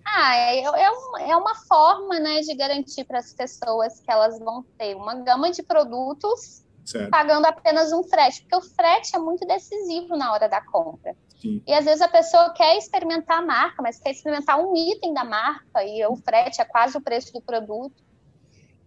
[0.02, 4.64] Ah, é, é, é uma forma né, de garantir para as pessoas que elas vão
[4.78, 7.10] ter uma gama de produtos certo.
[7.10, 11.14] pagando apenas um frete, porque o frete é muito decisivo na hora da compra.
[11.40, 11.62] Sim.
[11.66, 15.24] E às vezes a pessoa quer experimentar a marca, mas quer experimentar um item da
[15.24, 18.02] marca e o frete é quase o preço do produto.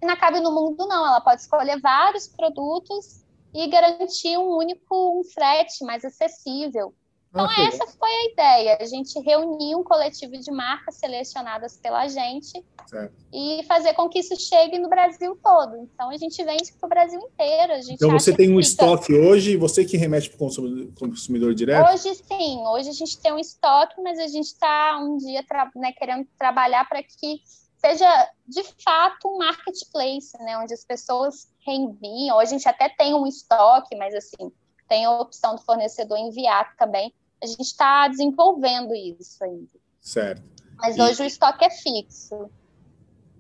[0.01, 1.05] E na Cabe no Mundo, não.
[1.05, 6.93] Ela pode escolher vários produtos e garantir um único um frete mais acessível.
[7.31, 8.77] Então, ah, essa foi a ideia.
[8.81, 13.13] A gente reunir um coletivo de marcas selecionadas pela gente certo.
[13.31, 15.77] e fazer com que isso chegue no Brasil todo.
[15.77, 17.73] Então, a gente vende para o Brasil inteiro.
[17.87, 21.93] então, você tem um estoque hoje, você que remete para o consumidor, consumidor, direto?
[21.93, 22.65] Hoje, sim.
[22.65, 26.89] Hoje a gente tem um estoque, mas a gente está um dia né, querendo trabalhar
[26.89, 27.41] para que
[27.77, 32.37] seja, de fato, um marketplace, né, onde as pessoas reenviam.
[32.37, 34.51] Hoje a gente até tem um estoque, mas, assim,
[34.87, 39.69] tem a opção do fornecedor enviar também a gente está desenvolvendo isso ainda.
[40.01, 40.43] Certo.
[40.77, 42.49] Mas e, hoje o estoque é fixo.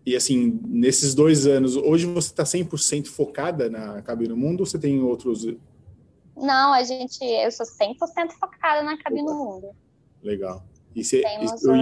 [0.05, 4.79] E assim, nesses dois anos, hoje você está 100% focada na Cabine Mundo ou você
[4.79, 5.45] tem outros?
[6.35, 9.69] Não, a gente, eu sou 100% focada na Cabine Mundo.
[10.23, 10.63] Legal.
[10.95, 11.21] E, você,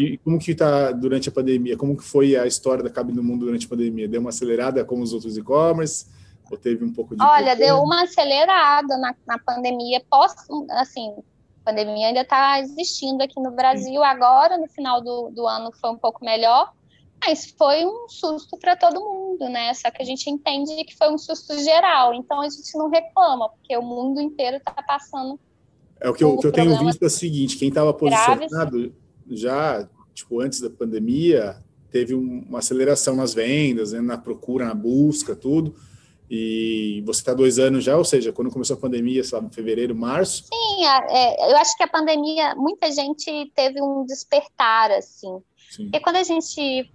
[0.02, 1.78] e, como que está durante a pandemia?
[1.78, 4.08] Como que foi a história da Cabine Mundo durante a pandemia?
[4.08, 6.06] Deu uma acelerada como os outros e-commerce?
[6.52, 7.24] Ou teve um pouco de...
[7.24, 10.02] Olha, deu uma acelerada na, na pandemia.
[10.10, 10.34] Pós,
[10.72, 11.16] assim,
[11.68, 14.02] pandemia ainda está existindo aqui no Brasil.
[14.02, 16.72] Agora, no final do, do ano, foi um pouco melhor,
[17.26, 19.74] mas foi um susto para todo mundo, né?
[19.74, 23.50] Só que a gente entende que foi um susto geral, então a gente não reclama,
[23.50, 25.38] porque o mundo inteiro está passando.
[26.00, 28.96] É o que eu, o que eu tenho visto é o seguinte: quem estava posicionado
[29.30, 31.58] já, tipo, antes da pandemia,
[31.92, 35.76] teve uma aceleração nas vendas, né, na procura, na busca, tudo.
[36.30, 40.44] E você está dois anos já, ou seja, quando começou a pandemia, sabe, fevereiro, março?
[40.44, 45.42] Sim, é, eu acho que a pandemia, muita gente teve um despertar, assim.
[45.72, 45.84] Sim.
[45.84, 46.92] Porque quando a gente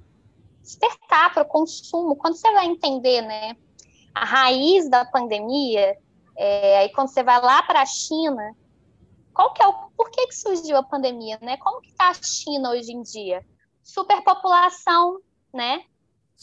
[0.60, 3.56] despertar para o consumo, quando você vai entender, né,
[4.14, 5.96] a raiz da pandemia,
[6.36, 8.54] é, aí quando você vai lá para a China,
[9.32, 11.56] qual que é o, por que, que surgiu a pandemia, né?
[11.56, 13.44] Como que está a China hoje em dia?
[13.82, 15.20] Superpopulação,
[15.52, 15.84] né?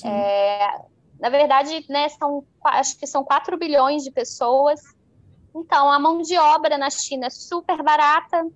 [0.04, 0.82] É,
[1.20, 4.80] na verdade, né, são, acho que são 4 bilhões de pessoas.
[5.54, 8.48] Então, a mão de obra na China é super barata.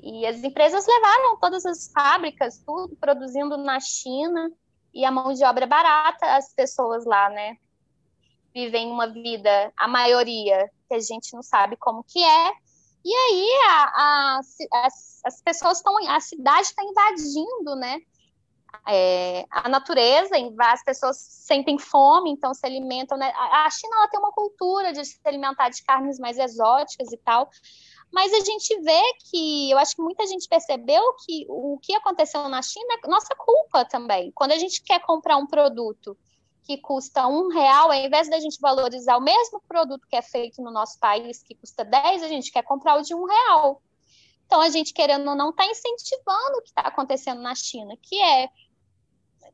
[0.00, 4.50] E as empresas levaram todas as fábricas, tudo produzindo na China.
[4.92, 6.34] E a mão de obra é barata.
[6.34, 7.56] As pessoas lá, né,
[8.54, 12.52] vivem uma vida, a maioria, que a gente não sabe como que é.
[13.04, 14.40] E aí a, a,
[14.86, 18.00] as, as pessoas estão, a cidade está invadindo, né?
[18.86, 23.16] É, a natureza, as pessoas sentem fome, então se alimentam.
[23.16, 23.32] Né?
[23.36, 27.48] A China ela tem uma cultura de se alimentar de carnes mais exóticas e tal,
[28.12, 32.48] mas a gente vê que, eu acho que muita gente percebeu que o que aconteceu
[32.48, 34.30] na China é nossa culpa também.
[34.32, 36.16] Quando a gente quer comprar um produto
[36.62, 40.62] que custa um real, ao invés da gente valorizar o mesmo produto que é feito
[40.62, 43.82] no nosso país, que custa 10, a gente quer comprar o de um real.
[44.46, 48.20] Então, a gente, querendo ou não, está incentivando o que está acontecendo na China, que
[48.20, 48.48] é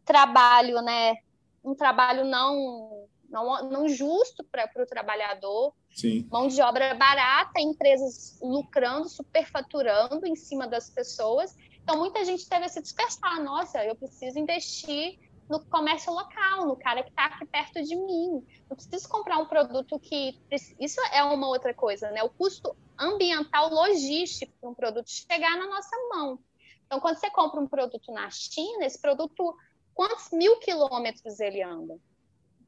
[0.05, 1.17] trabalho, né?
[1.65, 5.75] Um trabalho não, não, não justo para o trabalhador.
[5.91, 6.27] Sim.
[6.31, 11.57] Mão de obra barata, empresas lucrando, superfaturando em cima das pessoas.
[11.83, 13.43] Então, muita gente teve se dispersar.
[13.43, 18.47] Nossa, eu preciso investir no comércio local, no cara que está aqui perto de mim.
[18.71, 20.39] Eu preciso comprar um produto que.
[20.79, 22.23] Isso é uma outra coisa, né?
[22.23, 26.39] O custo ambiental logístico para um produto chegar na nossa mão.
[26.87, 29.57] Então, quando você compra um produto na China, esse produto
[29.95, 31.97] quantos mil quilômetros ele anda.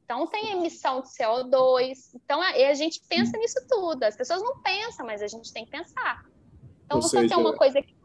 [0.03, 1.97] Então, tem emissão de CO2.
[2.15, 4.03] Então, a, a gente pensa nisso tudo.
[4.03, 6.25] As pessoas não pensam, mas a gente tem que pensar.
[6.85, 7.95] Então, Ou você seja, tem uma coisa que.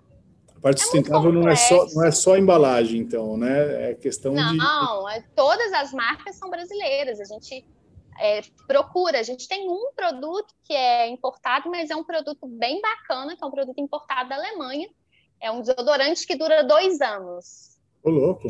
[0.57, 3.90] A parte é sustentável não é, só, não é só embalagem, então, né?
[3.90, 4.59] É questão não, de.
[4.59, 7.20] Não, é, todas as marcas são brasileiras.
[7.20, 7.64] A gente
[8.18, 9.18] é, procura.
[9.18, 13.42] A gente tem um produto que é importado, mas é um produto bem bacana, que
[13.42, 14.88] é um produto importado da Alemanha.
[15.40, 17.78] É um desodorante que dura dois anos.
[18.02, 18.48] Ô, louco.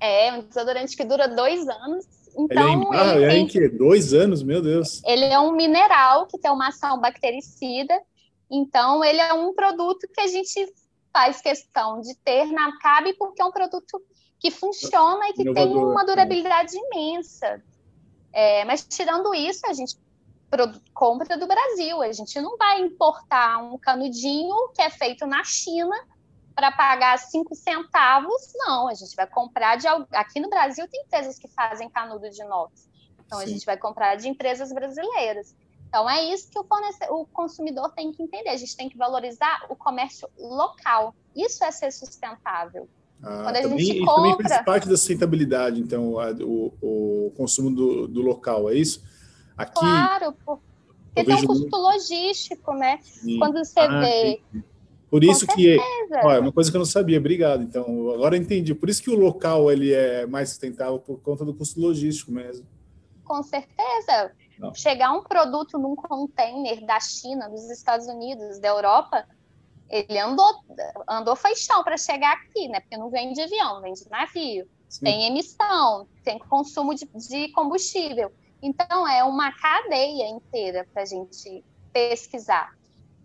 [0.00, 2.06] É, um desodorante que dura dois anos.
[2.36, 3.68] Então, ele é em, ah, ele é em que?
[3.68, 5.02] Dois anos, meu Deus.
[5.04, 8.00] Ele é um mineral que tem uma ação bactericida.
[8.50, 10.72] Então, ele é um produto que a gente
[11.12, 14.00] faz questão de ter na CAB, porque é um produto
[14.38, 17.62] que funciona e que Inovador, tem uma durabilidade imensa.
[18.32, 19.96] É, mas, tirando isso, a gente
[20.94, 22.00] compra do Brasil.
[22.00, 25.94] A gente não vai importar um canudinho que é feito na China
[26.54, 28.88] para pagar cinco centavos, não.
[28.88, 32.88] A gente vai comprar de aqui no Brasil tem empresas que fazem canudo de inox.
[33.24, 33.44] Então Sim.
[33.44, 35.54] a gente vai comprar de empresas brasileiras.
[35.88, 36.66] Então é isso que o,
[37.10, 38.50] o consumidor tem que entender.
[38.50, 41.14] A gente tem que valorizar o comércio local.
[41.34, 42.88] Isso é ser sustentável.
[43.22, 44.32] Ah, Quando a também, gente compra...
[44.32, 49.02] também faz parte da sustentabilidade, então, a, o, o consumo do, do, local, é isso?
[49.56, 49.78] Aqui...
[49.78, 52.98] Claro, porque tem um custo logístico, né?
[53.02, 53.38] Sim.
[53.38, 54.40] Quando você ah, vê.
[55.10, 55.76] Por isso que
[56.22, 57.18] ó, é uma coisa que eu não sabia.
[57.18, 57.62] Obrigado.
[57.62, 58.74] Então agora entendi.
[58.74, 62.64] Por isso que o local ele é mais sustentável por conta do custo logístico mesmo.
[63.24, 64.32] Com certeza.
[64.58, 64.74] Não.
[64.74, 69.26] Chegar um produto num container da China, dos Estados Unidos, da Europa,
[69.88, 70.46] ele andou,
[71.08, 72.80] andou chão para chegar aqui, né?
[72.80, 74.68] Porque não vem de avião, vem de navio.
[74.88, 75.04] Sim.
[75.04, 78.30] Tem emissão, tem consumo de, de combustível.
[78.62, 82.76] Então, é uma cadeia inteira para a gente pesquisar.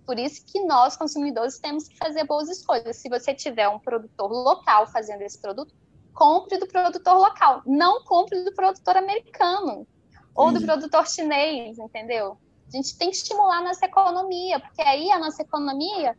[0.06, 2.98] Por isso que nós, consumidores, temos que fazer boas escolhas.
[2.98, 5.74] Se você tiver um produtor local fazendo esse produto,
[6.14, 7.62] compre do produtor local.
[7.66, 9.88] Não compre do produtor americano
[10.36, 12.38] ou do produtor chinês, entendeu?
[12.68, 16.18] A gente tem que estimular a nossa economia, porque aí a nossa economia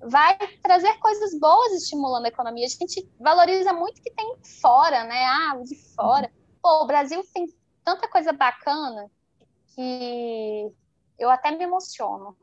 [0.00, 2.66] vai trazer coisas boas estimulando a economia.
[2.66, 5.24] A gente valoriza muito que tem fora, né?
[5.26, 6.30] Ah, o de fora.
[6.62, 7.46] Pô, o Brasil tem
[7.84, 9.10] tanta coisa bacana
[9.74, 10.72] que
[11.18, 12.36] eu até me emociono.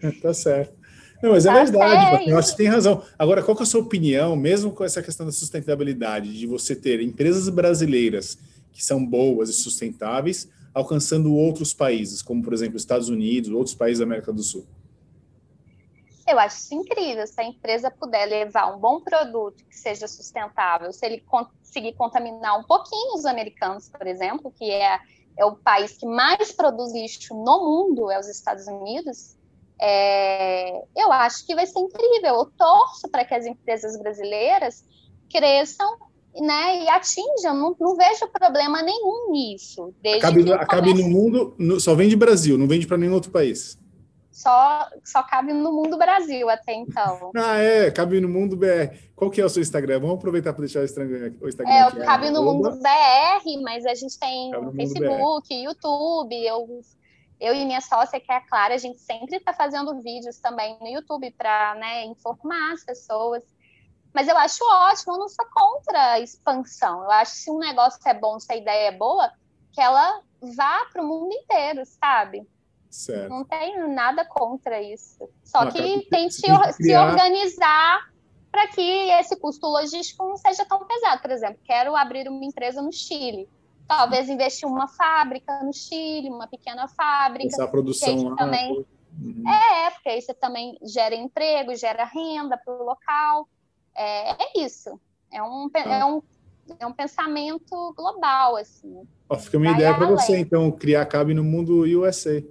[0.22, 0.80] tá certo.
[1.22, 3.02] Não, mas é tá verdade, eu acho que tem razão.
[3.18, 6.74] Agora, qual que é a sua opinião, mesmo com essa questão da sustentabilidade, de você
[6.74, 8.38] ter empresas brasileiras
[8.72, 13.98] que são boas e sustentáveis, alcançando outros países, como, por exemplo, Estados Unidos, outros países
[13.98, 14.66] da América do Sul?
[16.26, 17.26] Eu acho isso incrível.
[17.26, 22.58] Se a empresa puder levar um bom produto que seja sustentável, se ele conseguir contaminar
[22.58, 25.00] um pouquinho os americanos, por exemplo, que é,
[25.36, 29.36] é o país que mais produz lixo no mundo, é os Estados Unidos,
[29.80, 32.34] é, eu acho que vai ser incrível.
[32.34, 34.84] Eu torço para que as empresas brasileiras
[35.30, 35.96] cresçam
[36.34, 37.54] né, e atinjam.
[37.54, 39.94] Não, não vejo problema nenhum nisso.
[40.16, 43.78] Acabe, no, acabe no mundo, no, só vende Brasil, não vende para nenhum outro país
[44.40, 47.30] só, só cabe no mundo Brasil até então.
[47.36, 48.94] Ah, é, cabe no mundo BR.
[49.14, 50.00] Qual que é o seu Instagram?
[50.00, 51.98] Vamos aproveitar para deixar o Instagram, o Instagram é, aqui.
[52.00, 56.80] Cabe no mundo BR, mas a gente tem Facebook, YouTube, eu,
[57.40, 60.78] eu e minha sócia, que é a Clara, a gente sempre está fazendo vídeos também
[60.78, 63.42] no YouTube para né, informar as pessoas.
[64.12, 67.02] Mas eu acho ótimo, eu não sou contra a expansão.
[67.04, 69.32] Eu acho que se um negócio é bom, se a ideia é boa,
[69.72, 70.20] que ela
[70.54, 72.46] vá para o mundo inteiro, sabe?
[72.90, 73.30] Certo.
[73.30, 75.28] Não tenho nada contra isso.
[75.44, 76.72] Só ah, que tem que se, criar...
[76.72, 78.10] se organizar
[78.50, 81.22] para que esse custo logístico não seja tão pesado.
[81.22, 83.48] Por exemplo, quero abrir uma empresa no Chile.
[83.90, 87.48] Talvez investir uma fábrica no Chile, uma pequena fábrica.
[87.48, 88.36] Essa produção lá.
[88.36, 88.86] Também...
[89.20, 89.42] Uhum.
[89.50, 93.48] É, porque aí você também gera emprego, gera renda para o local.
[93.92, 94.90] É, é, isso.
[95.32, 95.80] É um, ah.
[95.80, 96.22] é, um,
[96.78, 99.02] é um pensamento global, assim.
[99.28, 102.44] Ó, fica uma ideia para você, então, criar cabe no mundo USA.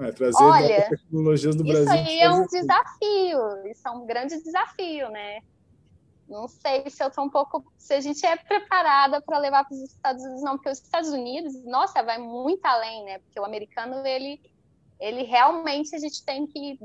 [0.00, 1.84] É, trazer Olha, tecnologias do Brasil.
[1.84, 5.42] Isso aí é um desafio, isso é um grande desafio, né?
[6.34, 9.72] Não sei se eu estou um pouco, se a gente é preparada para levar para
[9.72, 13.20] os Estados Unidos, não, porque os Estados Unidos, nossa, vai muito além, né?
[13.20, 14.40] Porque o americano, ele,
[14.98, 16.76] ele realmente a gente tem que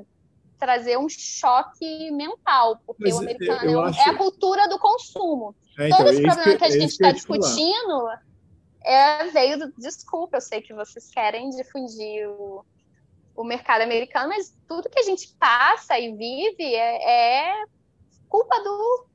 [0.59, 3.99] trazer um choque mental, porque Mas o americano é, acho...
[4.01, 5.55] é, a cultura do consumo.
[5.79, 8.07] É, então, Todos os problemas que, a gente está discutindo
[8.83, 9.73] é, veio do.
[9.79, 12.63] Desculpa, eu sei que vocês querem difundir o,
[13.35, 17.63] o mercado americano, mas tudo que a gente passa e vive é, é
[18.27, 19.08] culpa do,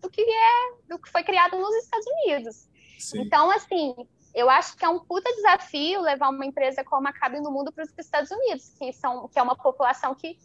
[0.00, 2.68] do que é do que foi criado nos Estados Unidos.
[2.98, 3.20] Sim.
[3.20, 3.94] Então, assim,
[4.34, 7.72] eu acho que é um puta desafio levar uma empresa como a Cabe no Mundo
[7.72, 10.38] para os Estados Unidos, que são que é uma população que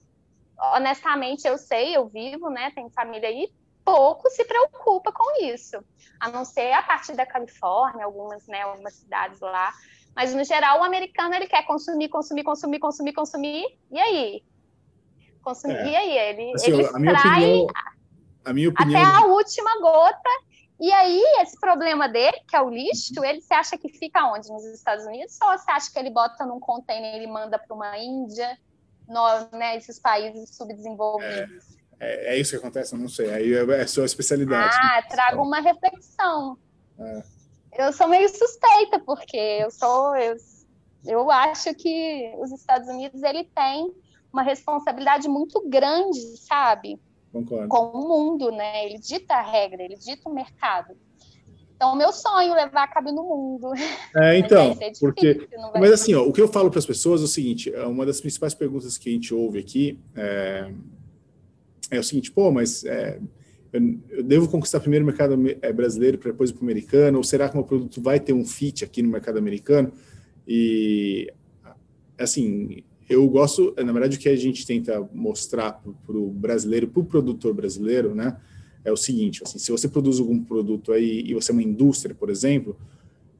[0.75, 3.51] honestamente eu sei, eu vivo, né, tenho família aí,
[3.83, 5.83] pouco se preocupa com isso,
[6.19, 9.73] a não ser a parte da Califórnia, algumas, né, algumas cidades lá,
[10.15, 13.79] mas, no geral, o americano ele quer consumir, consumir, consumir, consumir, consumir.
[13.91, 14.43] E aí?
[15.41, 15.89] Consumir, é.
[15.89, 16.17] e aí?
[16.17, 17.67] Ele, assim, ele a minha opinião,
[18.45, 19.01] a minha opinião...
[19.01, 20.29] até a última gota.
[20.79, 24.49] E aí, esse problema dele, que é o lixo, ele se acha que fica onde?
[24.49, 25.37] Nos Estados Unidos?
[25.41, 28.57] Ou você acha que ele bota num container e manda para uma Índia,
[29.07, 31.77] no, né, esses países subdesenvolvidos?
[31.99, 32.93] É, é, é, isso que acontece?
[32.93, 33.31] Eu não sei.
[33.33, 34.75] Aí é, é sua especialidade.
[34.81, 35.07] Ah, né?
[35.09, 36.57] trago uma reflexão.
[36.99, 37.23] É
[37.77, 40.15] eu sou meio suspeita, porque eu sou.
[40.15, 40.35] Eu,
[41.05, 43.93] eu acho que os Estados Unidos ele tem
[44.31, 46.99] uma responsabilidade muito grande, sabe?
[47.33, 47.67] Concordo.
[47.67, 48.85] Com o mundo, né?
[48.85, 50.95] Ele dita a regra, ele dita o mercado.
[51.75, 53.71] Então, o meu sonho é levar a cabe no mundo.
[54.15, 55.49] É, então, difícil, porque.
[55.73, 58.05] Mas assim, ó, o que eu falo para as pessoas é o seguinte: é uma
[58.05, 60.71] das principais perguntas que a gente ouve aqui é,
[61.89, 63.19] é o seguinte, pô, mas é,
[63.73, 67.17] eu, devo conquistar primeiro o mercado eh, brasileiro para depois ir para o americano?
[67.17, 69.91] Ou será que o meu produto vai ter um fit aqui no mercado americano?
[70.47, 71.33] E,
[72.19, 72.83] assim,
[73.13, 77.05] eu gosto, na verdade, o que a gente tenta mostrar para o brasileiro, para o
[77.05, 78.37] produtor brasileiro, né,
[78.83, 82.15] é o seguinte: assim, se você produz algum produto aí e você é uma indústria,
[82.15, 82.77] por exemplo,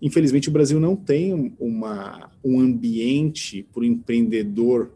[0.01, 4.91] infelizmente, o Brasil não tem uma, um ambiente para o empreendedor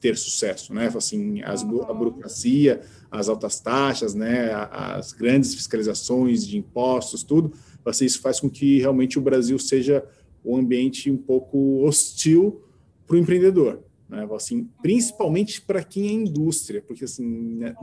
[0.00, 0.90] ter sucesso, né?
[0.94, 1.98] Assim, as, a uhum.
[1.98, 4.50] burocracia, as altas taxas, né?
[4.70, 7.52] As grandes fiscalizações de impostos, tudo,
[7.84, 10.04] assim, isso faz com que realmente o Brasil seja
[10.44, 12.62] um ambiente um pouco hostil
[13.08, 14.28] para o empreendedor, né?
[14.36, 17.24] Assim, principalmente para quem é indústria, porque assim,
[17.56, 17.74] né,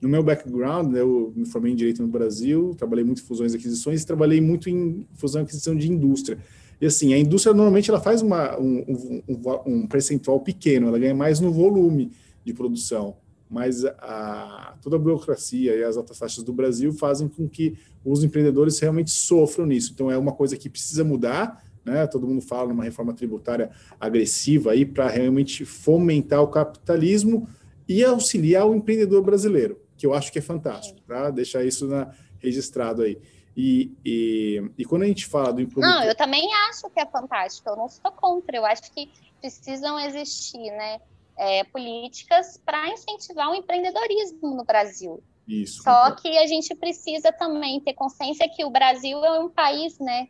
[0.00, 3.52] no meu background, né, eu me formei em direito no Brasil, trabalhei muito em fusões
[3.52, 6.38] e aquisições, e trabalhei muito em fusão e aquisição de indústria.
[6.80, 11.14] E assim, a indústria normalmente ela faz uma, um, um, um percentual pequeno, ela ganha
[11.14, 12.10] mais no volume
[12.44, 13.16] de produção,
[13.48, 18.24] mas a, toda a burocracia e as altas taxas do Brasil fazem com que os
[18.24, 19.92] empreendedores realmente sofram nisso.
[19.94, 22.06] Então é uma coisa que precisa mudar, né?
[22.06, 23.70] Todo mundo fala numa reforma tributária
[24.00, 27.48] agressiva aí para realmente fomentar o capitalismo
[27.88, 31.30] e auxiliar o empreendedor brasileiro, que eu acho que é fantástico, tá?
[31.30, 33.18] Deixar isso na, registrado aí.
[33.56, 35.80] E, e, e, quando a gente fala do produto...
[35.82, 39.10] Não, eu também acho que é fantástico, eu não sou contra, eu acho que
[39.40, 41.00] precisam existir né,
[41.36, 45.22] é, políticas para incentivar o empreendedorismo no Brasil.
[45.46, 45.82] Isso.
[45.82, 50.28] Só que a gente precisa também ter consciência que o Brasil é um país né,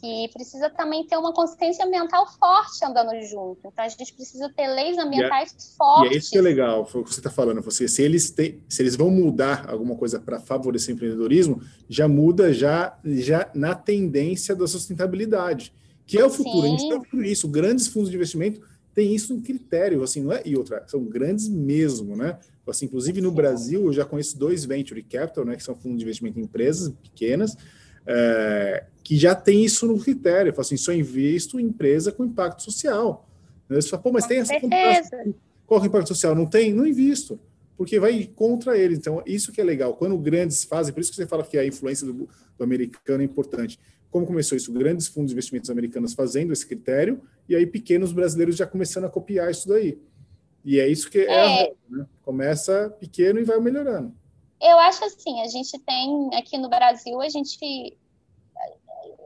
[0.00, 3.58] que precisa também ter uma consciência ambiental forte andando junto.
[3.66, 6.12] Então a gente precisa ter leis é- ambientais e fortes.
[6.12, 7.60] E é isso que é legal, foi o que você está falando.
[7.62, 12.06] Você, se eles têm, se eles vão mudar alguma coisa para favorecer o empreendedorismo, já
[12.06, 15.72] muda já, já na tendência da sustentabilidade,
[16.06, 16.62] que é o futuro.
[16.62, 16.74] Sim.
[16.74, 17.48] A gente está isso.
[17.48, 18.60] Grandes fundos de investimento
[18.94, 20.42] têm isso em critério, assim, não é?
[20.44, 22.38] E outra, são grandes mesmo, né?
[22.66, 23.34] Assim, inclusive no Sim.
[23.34, 26.92] Brasil, eu já conheço dois venture capital, né, que são fundos de investimento em empresas
[27.02, 27.56] pequenas
[28.08, 30.52] é, que já tem isso no critério.
[30.52, 33.28] Fala assim, só invisto em empresa com impacto social.
[33.68, 35.34] Você fala, pô, mas com tem essa comparação.
[35.66, 36.34] Qual é o impacto social?
[36.34, 36.72] Não tem?
[36.72, 37.38] Não invisto.
[37.76, 38.94] Porque vai contra ele.
[38.94, 39.94] Então, isso que é legal.
[39.94, 43.24] Quando grandes fazem, por isso que você fala que a influência do, do americano é
[43.24, 43.78] importante.
[44.10, 44.72] Como começou isso?
[44.72, 49.10] Grandes fundos de investimentos americanos fazendo esse critério, e aí pequenos brasileiros já começando a
[49.10, 49.98] copiar isso daí.
[50.64, 51.62] E é isso que é, é.
[51.62, 52.06] Roda, né?
[52.22, 54.12] Começa pequeno e vai melhorando.
[54.60, 57.96] Eu acho assim, a gente tem aqui no Brasil, a gente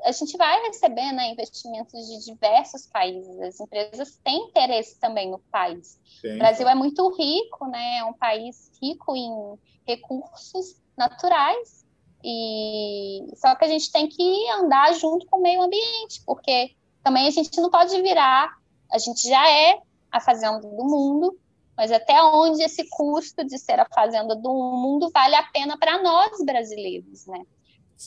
[0.04, 3.40] a gente vai receber né, investimentos de diversos países.
[3.40, 5.98] As empresas têm interesse também no país.
[6.20, 6.34] Sim.
[6.34, 7.98] O Brasil é muito rico, né?
[7.98, 11.86] É um país rico em recursos naturais.
[12.24, 17.26] E só que a gente tem que andar junto com o meio ambiente, porque também
[17.26, 18.56] a gente não pode virar.
[18.90, 19.80] A gente já é
[20.10, 21.38] a fazenda do mundo,
[21.82, 26.00] mas até onde esse custo de ser a fazenda do mundo vale a pena para
[26.00, 27.44] nós brasileiros, né?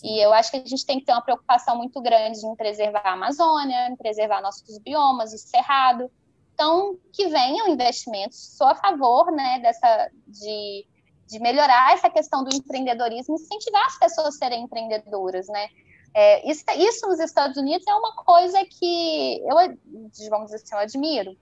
[0.01, 3.01] E eu acho que a gente tem que ter uma preocupação muito grande em preservar
[3.03, 6.09] a Amazônia, em preservar nossos biomas, o cerrado.
[6.53, 8.55] Então, que venham investimentos.
[8.55, 10.86] Sou a favor, né, dessa de,
[11.28, 15.67] de melhorar essa questão do empreendedorismo, incentivar as pessoas a serem empreendedoras, né?
[16.13, 20.80] É, isso, isso nos Estados Unidos é uma coisa que eu, vamos dizer assim, eu
[20.80, 21.38] admiro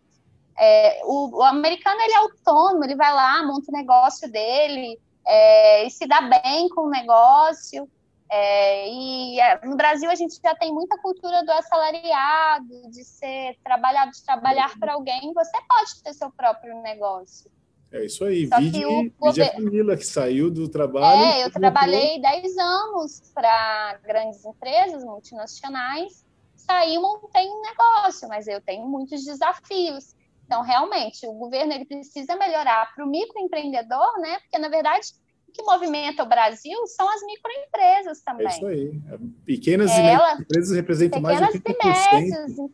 [0.57, 5.85] é, o, o, americano ele é autônomo, ele vai lá, monta o negócio dele é,
[5.85, 7.89] e se dá bem com o negócio.
[8.29, 13.57] É, e é, no Brasil a gente já tem muita cultura do assalariado, de ser
[13.63, 15.33] trabalhado, de trabalhar para alguém.
[15.33, 17.51] Você pode ter seu próprio negócio.
[17.91, 18.47] É isso aí.
[18.47, 19.51] Só vide, o governo...
[19.51, 21.23] a Camila, que saiu do trabalho.
[21.23, 26.25] É, eu trabalhei 10 anos para grandes empresas multinacionais.
[26.55, 30.15] Saí, montei um negócio, mas eu tenho muitos desafios.
[30.53, 34.37] Então, realmente, o governo ele precisa melhorar para o microempreendedor, né?
[34.41, 35.07] Porque, na verdade,
[35.47, 38.45] o que movimenta o Brasil são as microempresas também.
[38.45, 39.01] É isso aí.
[39.43, 42.71] Pequenas e médias empresas representam mais de 80%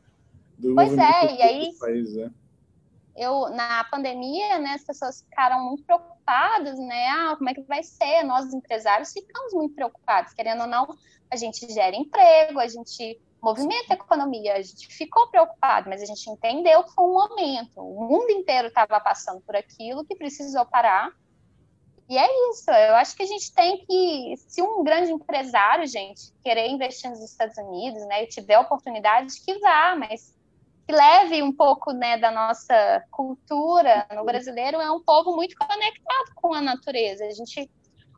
[0.58, 2.30] do pois é, e aí, país, né?
[3.16, 7.08] eu, na pandemia, né, as pessoas ficaram muito preocupadas, né?
[7.08, 8.24] Ah, como é que vai ser?
[8.24, 10.34] Nós, empresários, ficamos muito preocupados.
[10.34, 10.98] Querendo ou não,
[11.32, 14.56] a gente gera emprego, a gente movimenta a economia.
[14.56, 17.82] A gente ficou preocupado, mas a gente entendeu que foi um momento.
[17.82, 21.12] O mundo inteiro estava passando por aquilo que precisou parar.
[22.10, 22.72] E é isso.
[22.72, 27.22] Eu acho que a gente tem que, se um grande empresário, gente, querer investir nos
[27.22, 30.36] Estados Unidos, né, e tiver oportunidade, que vá, mas
[30.88, 34.08] que leve um pouco, né, da nossa cultura.
[34.12, 37.26] No brasileiro é um povo muito conectado com a natureza.
[37.26, 37.70] A gente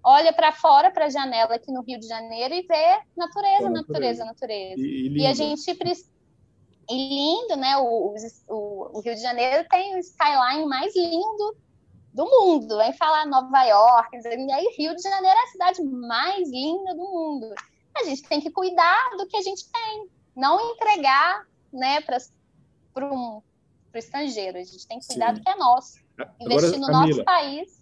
[0.04, 4.26] olha para fora, para a janela aqui no Rio de Janeiro e vê natureza, natureza,
[4.26, 4.82] natureza.
[4.82, 6.10] E, e, a gente precisa.
[6.89, 7.78] E lindo, né?
[7.78, 8.16] O,
[8.47, 11.56] o, o, Rio de Janeiro tem o skyline mais lindo
[12.14, 12.78] do mundo.
[12.78, 17.04] Vem falar Nova York, e aí Rio de Janeiro é a cidade mais linda do
[17.04, 17.54] mundo.
[17.95, 23.38] A gente tem que cuidar do que a gente tem, não entregar né, para um,
[23.38, 24.58] o estrangeiro.
[24.58, 25.34] A gente tem que cuidar Sim.
[25.36, 25.99] do que é nosso.
[26.39, 27.80] Investir Agora, no Camila, nosso país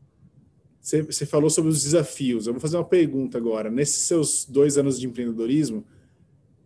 [0.89, 2.47] você, você falou sobre os desafios.
[2.47, 3.69] Eu vou fazer uma pergunta agora.
[3.69, 5.85] Nesses seus dois anos de empreendedorismo,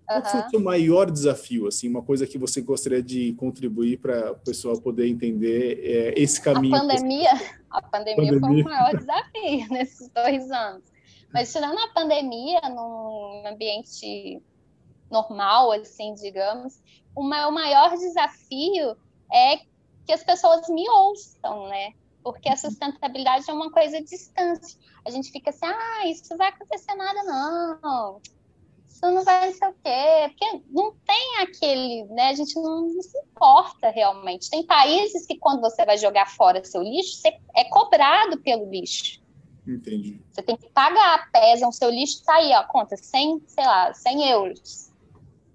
[0.06, 4.32] Qual foi o seu maior desafio, assim, uma coisa que você gostaria de contribuir para
[4.32, 6.76] o pessoal poder entender é, esse caminho?
[6.76, 7.32] A pandemia,
[7.70, 10.84] a pandemia, pandemia, foi o maior desafio nesses dois anos.
[11.34, 14.42] Mas tirando a pandemia, num ambiente
[15.10, 16.80] normal, assim, digamos,
[17.16, 18.96] o meu maior desafio
[19.34, 19.58] é
[20.06, 21.94] que as pessoas me ouçam, né?
[22.24, 24.78] Porque a sustentabilidade é uma coisa distante.
[25.06, 28.22] A gente fica assim, ah, isso não vai acontecer nada, não
[29.04, 30.30] isso não vai ser o quê?
[30.30, 32.30] Porque não tem aquele, né?
[32.30, 34.50] A gente não, não, se importa realmente.
[34.50, 39.22] Tem países que quando você vai jogar fora seu lixo, você é cobrado pelo lixo.
[39.68, 40.22] Entendi.
[40.32, 44.30] Você tem que pagar, pesam seu lixo, tá aí, ó, conta 100, sei lá, 100
[44.30, 44.92] euros.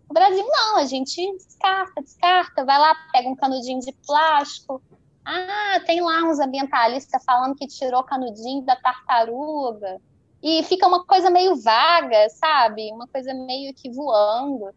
[0.08, 4.82] No Brasil, não, a gente descarta, descarta, vai lá, pega um canudinho de plástico.
[5.30, 10.00] Ah, tem lá uns ambientalistas falando que tirou canudinho da tartaruga
[10.42, 12.90] e fica uma coisa meio vaga, sabe?
[12.90, 14.74] Uma coisa meio que voando.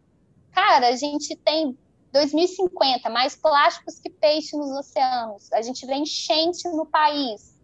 [0.50, 1.74] Cara, a gente tem
[2.12, 5.50] 2050 mais plásticos que peixe nos oceanos.
[5.54, 7.58] A gente vê enchente no país,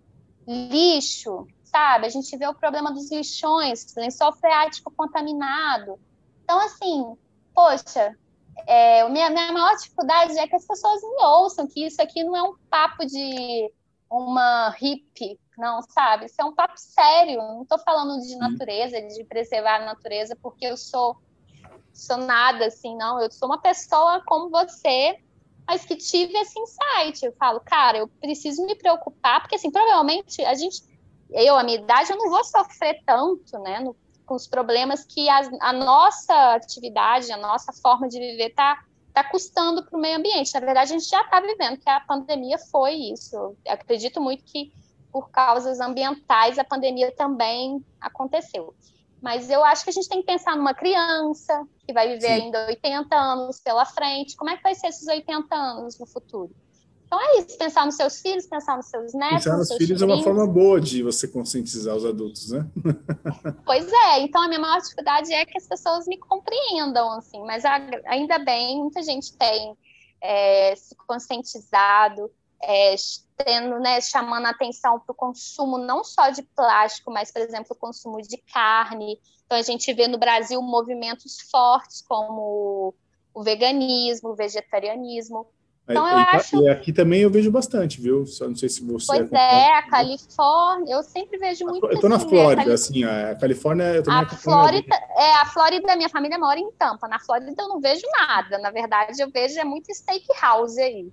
[0.47, 2.07] lixo, sabe?
[2.07, 6.01] A gente vê o problema dos lixões, lençol freático contaminado.
[6.43, 7.15] Então, assim,
[7.53, 8.17] poxa,
[8.67, 12.37] é, minha, minha maior dificuldade é que as pessoas me ouçam que isso aqui não
[12.37, 13.73] é um papo de
[14.11, 16.27] uma hippie, não, sabe?
[16.27, 17.39] Isso é um papo sério.
[17.39, 21.17] Não estou falando de natureza, de preservar a natureza, porque eu sou,
[21.93, 23.21] sou nada assim, não.
[23.21, 25.19] Eu sou uma pessoa como você,
[25.67, 27.25] mas que tive esse insight.
[27.25, 30.83] Eu falo, cara, eu preciso me preocupar, porque assim, provavelmente a gente,
[31.31, 33.81] eu, a minha idade, eu não vou sofrer tanto, né?
[33.81, 33.95] No,
[34.29, 39.25] com os problemas que a, a nossa atividade, a nossa forma de viver está está
[39.25, 40.55] custando para o meio ambiente.
[40.55, 43.35] Na verdade, a gente já está vivendo que a pandemia foi isso.
[43.35, 44.73] Eu acredito muito que
[45.11, 48.75] por causas ambientais a pandemia também aconteceu.
[49.21, 52.43] Mas eu acho que a gente tem que pensar numa criança que vai viver Sim.
[52.45, 54.37] ainda 80 anos pela frente.
[54.37, 56.55] Como é que vai ser esses 80 anos no futuro?
[57.09, 59.45] Então é isso, pensar nos seus filhos, pensar nos seus netos.
[59.45, 62.71] Pensar nos, nos filhos é uma forma boa de você conscientizar os adultos, né?
[63.65, 67.65] pois é, então a minha maior dificuldade é que as pessoas me compreendam, assim, mas
[68.05, 69.75] ainda bem, muita gente tem
[70.21, 72.31] é, se conscientizado,
[72.63, 72.95] é,
[73.39, 77.69] tendo, né, chamando a atenção para o consumo não só de plástico, mas, por exemplo,
[77.71, 79.19] o consumo de carne.
[79.47, 82.95] Então a gente vê no Brasil movimentos fortes como
[83.33, 85.47] o veganismo, o vegetarianismo.
[85.89, 86.63] Então, eu e, acho...
[86.63, 88.27] e aqui também eu vejo bastante, viu?
[88.27, 89.07] Só não sei se você.
[89.07, 91.87] Pois é, a Califórnia, eu sempre vejo muito.
[91.87, 93.85] Eu estou na assim, Flórida, assim, a Califórnia.
[93.85, 97.09] Eu a Flórida, é, a Flórida, minha família mora em Tampa.
[97.09, 98.59] Na Flórida eu não vejo nada.
[98.59, 101.11] Na verdade, eu vejo é muito steakhouse aí.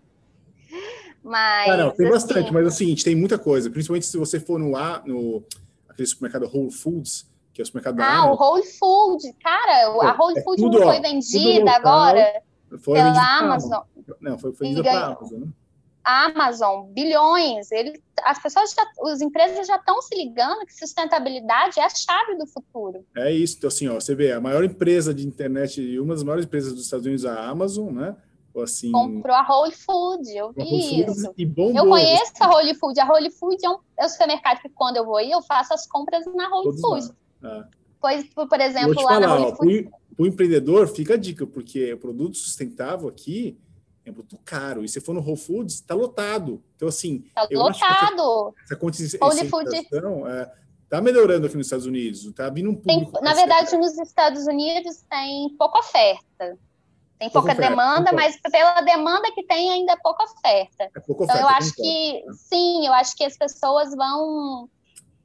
[1.23, 1.69] Mas.
[1.69, 4.39] Ah, não, tem assim, bastante, mas é o seguinte, tem muita coisa, principalmente se você
[4.41, 4.71] for no,
[5.05, 5.43] no
[5.87, 9.85] aquele supermercado Whole Foods, que é o supermercado ah, da Ah, o Whole Foods, cara,
[9.85, 12.43] a Whole é Foods tudo, não foi vendida agora
[12.77, 13.83] foi pela Amazon.
[14.21, 15.47] Não, foi, foi vendida pela Amazon, né?
[16.05, 21.83] Amazon, bilhões, ele, as pessoas, já, as empresas já estão se ligando que sustentabilidade é
[21.83, 23.03] a chave do futuro.
[23.17, 26.21] É isso, então assim, ó, você vê, a maior empresa de internet e uma das
[26.21, 28.15] maiores empresas dos Estados Unidos, a Amazon, né?
[28.63, 31.33] Assim, Comprou a Whole Food, eu vi isso.
[31.75, 32.99] eu conheço a Whole Food.
[33.01, 35.73] A Whole Food é um, é um supermercado que quando eu vou aí, eu faço
[35.73, 37.17] as compras na Whole Todos Food.
[37.43, 37.65] Ah.
[37.99, 39.91] Pois, por exemplo, lá falar, na Whole Food...
[40.17, 43.57] O empreendedor, fica a dica, porque o produto sustentável aqui
[44.05, 44.83] é muito caro.
[44.83, 46.63] E se for no Whole Foods, está lotado.
[46.75, 47.25] Então, assim.
[47.27, 48.53] Está lotado.
[48.55, 50.51] Essa, essa conscientização é,
[50.83, 52.23] está melhorando aqui nos Estados Unidos.
[52.23, 53.11] Está vindo um público.
[53.11, 56.57] Tem, na verdade, nos Estados Unidos tem pouca oferta.
[57.17, 60.89] Tem pouca, pouca demanda, mas pela demanda que tem, ainda é pouca oferta.
[60.95, 64.69] É pouca oferta então, eu acho que, sim, eu acho que as pessoas vão.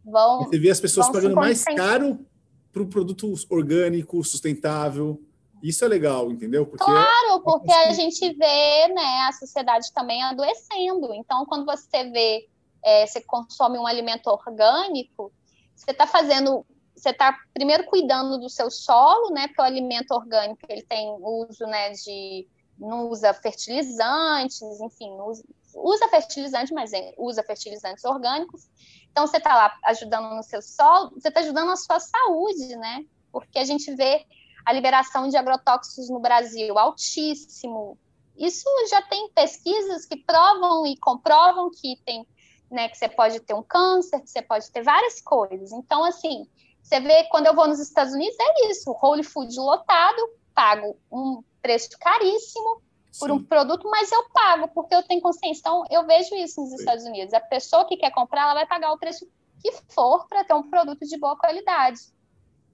[0.04, 2.24] vão Você vê as pessoas pagando mais caro
[2.72, 5.20] para o produto orgânico, sustentável.
[5.62, 6.64] Isso é legal, entendeu?
[6.64, 11.12] Porque claro, é porque a gente vê né, a sociedade também adoecendo.
[11.12, 12.48] Então, quando você vê,
[12.82, 15.30] é, você consome um alimento orgânico,
[15.74, 16.64] você está fazendo,
[16.96, 19.48] você está primeiro cuidando do seu solo, né?
[19.48, 22.48] Porque o alimento orgânico ele tem uso né, de.
[22.78, 25.44] não usa fertilizantes, enfim, usa,
[25.74, 28.68] usa fertilizantes, mas usa fertilizantes orgânicos.
[29.10, 33.04] Então, você está lá ajudando no seu solo, você está ajudando a sua saúde, né?
[33.32, 34.26] Porque a gente vê
[34.64, 37.98] a liberação de agrotóxicos no Brasil altíssimo.
[38.36, 42.26] Isso já tem pesquisas que provam e comprovam que tem,
[42.70, 45.72] né, que você pode ter um câncer, que você pode ter várias coisas.
[45.72, 46.46] Então, assim,
[46.82, 51.42] você vê quando eu vou nos Estados Unidos é isso, Whole Food lotado, pago um
[51.60, 52.82] preço caríssimo,
[53.18, 55.60] por um produto, mas eu pago, porque eu tenho consciência.
[55.60, 56.76] Então, eu vejo isso nos Sim.
[56.76, 57.34] Estados Unidos.
[57.34, 59.28] A pessoa que quer comprar, ela vai pagar o preço
[59.60, 62.00] que for para ter um produto de boa qualidade.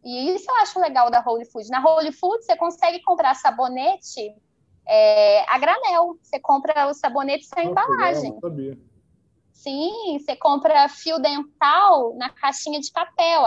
[0.04, 1.68] E isso eu acho legal da Holy Food.
[1.68, 4.34] Na Holy Food, você consegue comprar sabonete
[4.86, 6.16] é, a granel.
[6.22, 8.34] Você compra o sabonete sem embalagem.
[8.34, 8.78] Legal, sabia.
[9.52, 13.42] Sim, você compra fio dental na caixinha de papel.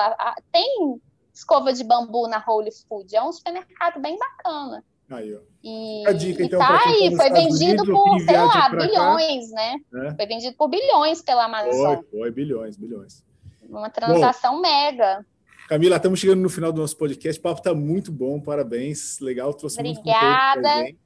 [0.51, 0.99] Tem
[1.33, 3.15] escova de bambu na Holy Food.
[3.15, 4.83] É um supermercado bem bacana.
[5.09, 5.39] Aí, ó.
[5.63, 9.75] E, a dica, então, tá aí, foi vendido Unidos, por, sei lá, bilhões, cá, né?
[9.95, 10.15] É?
[10.15, 11.95] Foi vendido por bilhões pela Amazon.
[11.95, 13.23] Foi, foi, bilhões, bilhões.
[13.67, 15.25] Uma transação bom, mega.
[15.67, 17.39] Camila, estamos chegando no final do nosso podcast.
[17.39, 19.19] O papo está muito bom, parabéns.
[19.19, 20.75] Legal, trouxe Obrigada.
[20.75, 20.97] muito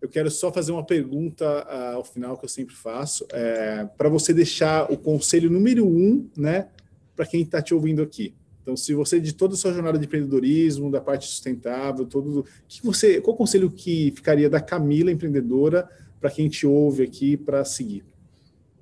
[0.00, 4.08] Eu quero só fazer uma pergunta uh, ao final que eu sempre faço, é, para
[4.08, 6.68] você deixar o conselho número um, né,
[7.14, 8.34] para quem está te ouvindo aqui.
[8.68, 12.84] Então, se você de toda a sua jornada de empreendedorismo, da parte sustentável, todo, que
[12.84, 15.90] você, qual conselho que ficaria da Camila empreendedora
[16.20, 18.04] para quem te ouve aqui para seguir?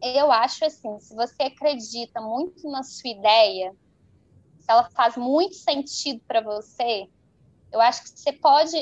[0.03, 3.73] Eu acho assim, se você acredita muito na sua ideia,
[4.59, 7.07] se ela faz muito sentido para você,
[7.73, 8.77] eu acho que você pode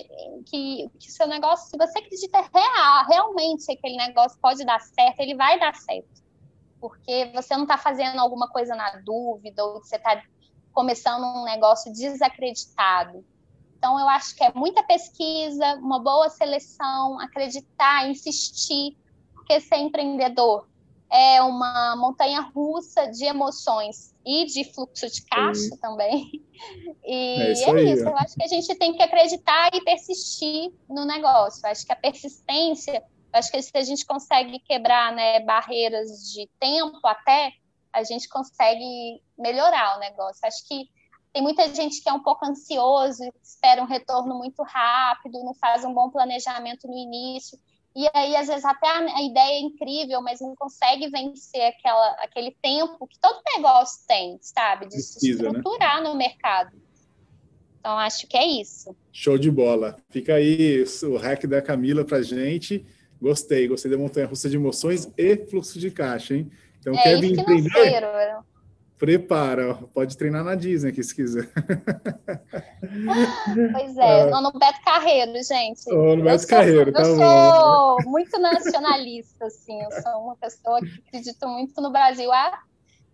[0.47, 5.21] que que seu negócio, se você acredita real, realmente que aquele negócio pode dar certo,
[5.21, 6.25] ele vai dar certo
[6.85, 10.23] porque você não está fazendo alguma coisa na dúvida, ou você está
[10.75, 13.25] começando um negócio desacreditado.
[13.79, 18.97] Então, eu acho que é muita pesquisa, uma boa seleção, acreditar, insistir,
[19.35, 20.67] porque ser empreendedor
[21.15, 26.43] é uma montanha russa de emoções e de fluxo de caixa também.
[27.05, 28.05] E é isso, é aí, isso.
[28.05, 31.61] eu acho que a gente tem que acreditar e persistir no negócio.
[31.67, 33.03] Eu acho que a persistência,
[33.33, 37.53] acho que se a gente consegue quebrar né, barreiras de tempo até,
[37.95, 40.41] a gente consegue melhorar o negócio.
[40.45, 40.89] Acho que
[41.33, 45.85] tem muita gente que é um pouco ansioso, espera um retorno muito rápido, não faz
[45.85, 47.59] um bom planejamento no início.
[47.97, 52.51] E aí, às vezes, até a, ideia é incrível, mas não consegue vencer aquela, aquele
[52.61, 54.87] tempo que todo negócio tem, sabe?
[54.87, 55.49] De Precisa, se né?
[55.49, 56.09] estruturar né?
[56.09, 56.77] no mercado.
[57.79, 58.97] Então, acho que é isso.
[59.13, 59.97] Show de bola.
[60.11, 62.85] Fica aí o hack da Camila pra gente.
[63.21, 66.51] Gostei, gostei da montanha russa de emoções e fluxo de caixa, hein?
[66.85, 68.03] Então, é, quer vir empreender?
[68.99, 71.51] Prepara, pode treinar na Disney aqui se quiser.
[73.73, 74.41] Pois é, ah.
[74.41, 75.91] no Beto Carreiro, gente.
[75.93, 78.01] Ou no Beto Carreiro, tá eu bom.
[78.01, 82.31] sou muito nacionalista, assim, eu sou uma pessoa que acredito muito no Brasil.
[82.31, 82.61] Ah,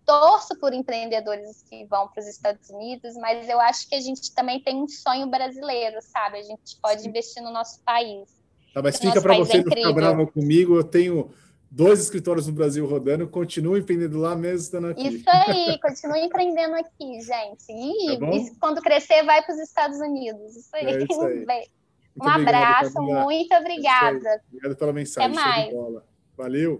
[0.05, 4.33] torço por empreendedores que vão para os Estados Unidos, mas eu acho que a gente
[4.35, 6.39] também tem um sonho brasileiro, sabe?
[6.39, 7.09] A gente pode Sim.
[7.09, 8.29] investir no nosso país.
[8.73, 11.31] Tá, mas fica para você é não ficar bravo comigo, eu tenho
[11.71, 15.07] dois escritórios no Brasil rodando, continua empreendendo lá mesmo estando aqui.
[15.07, 17.69] Isso aí, continua empreendendo aqui, gente.
[17.69, 20.55] E, tá quando crescer, vai para os Estados Unidos.
[20.57, 20.85] Isso aí.
[20.85, 21.67] É isso aí.
[22.21, 24.29] um abraço, obrigado, muito obrigada.
[24.29, 25.31] É obrigado pela mensagem.
[25.31, 25.73] Até mais.
[26.37, 26.79] Valeu.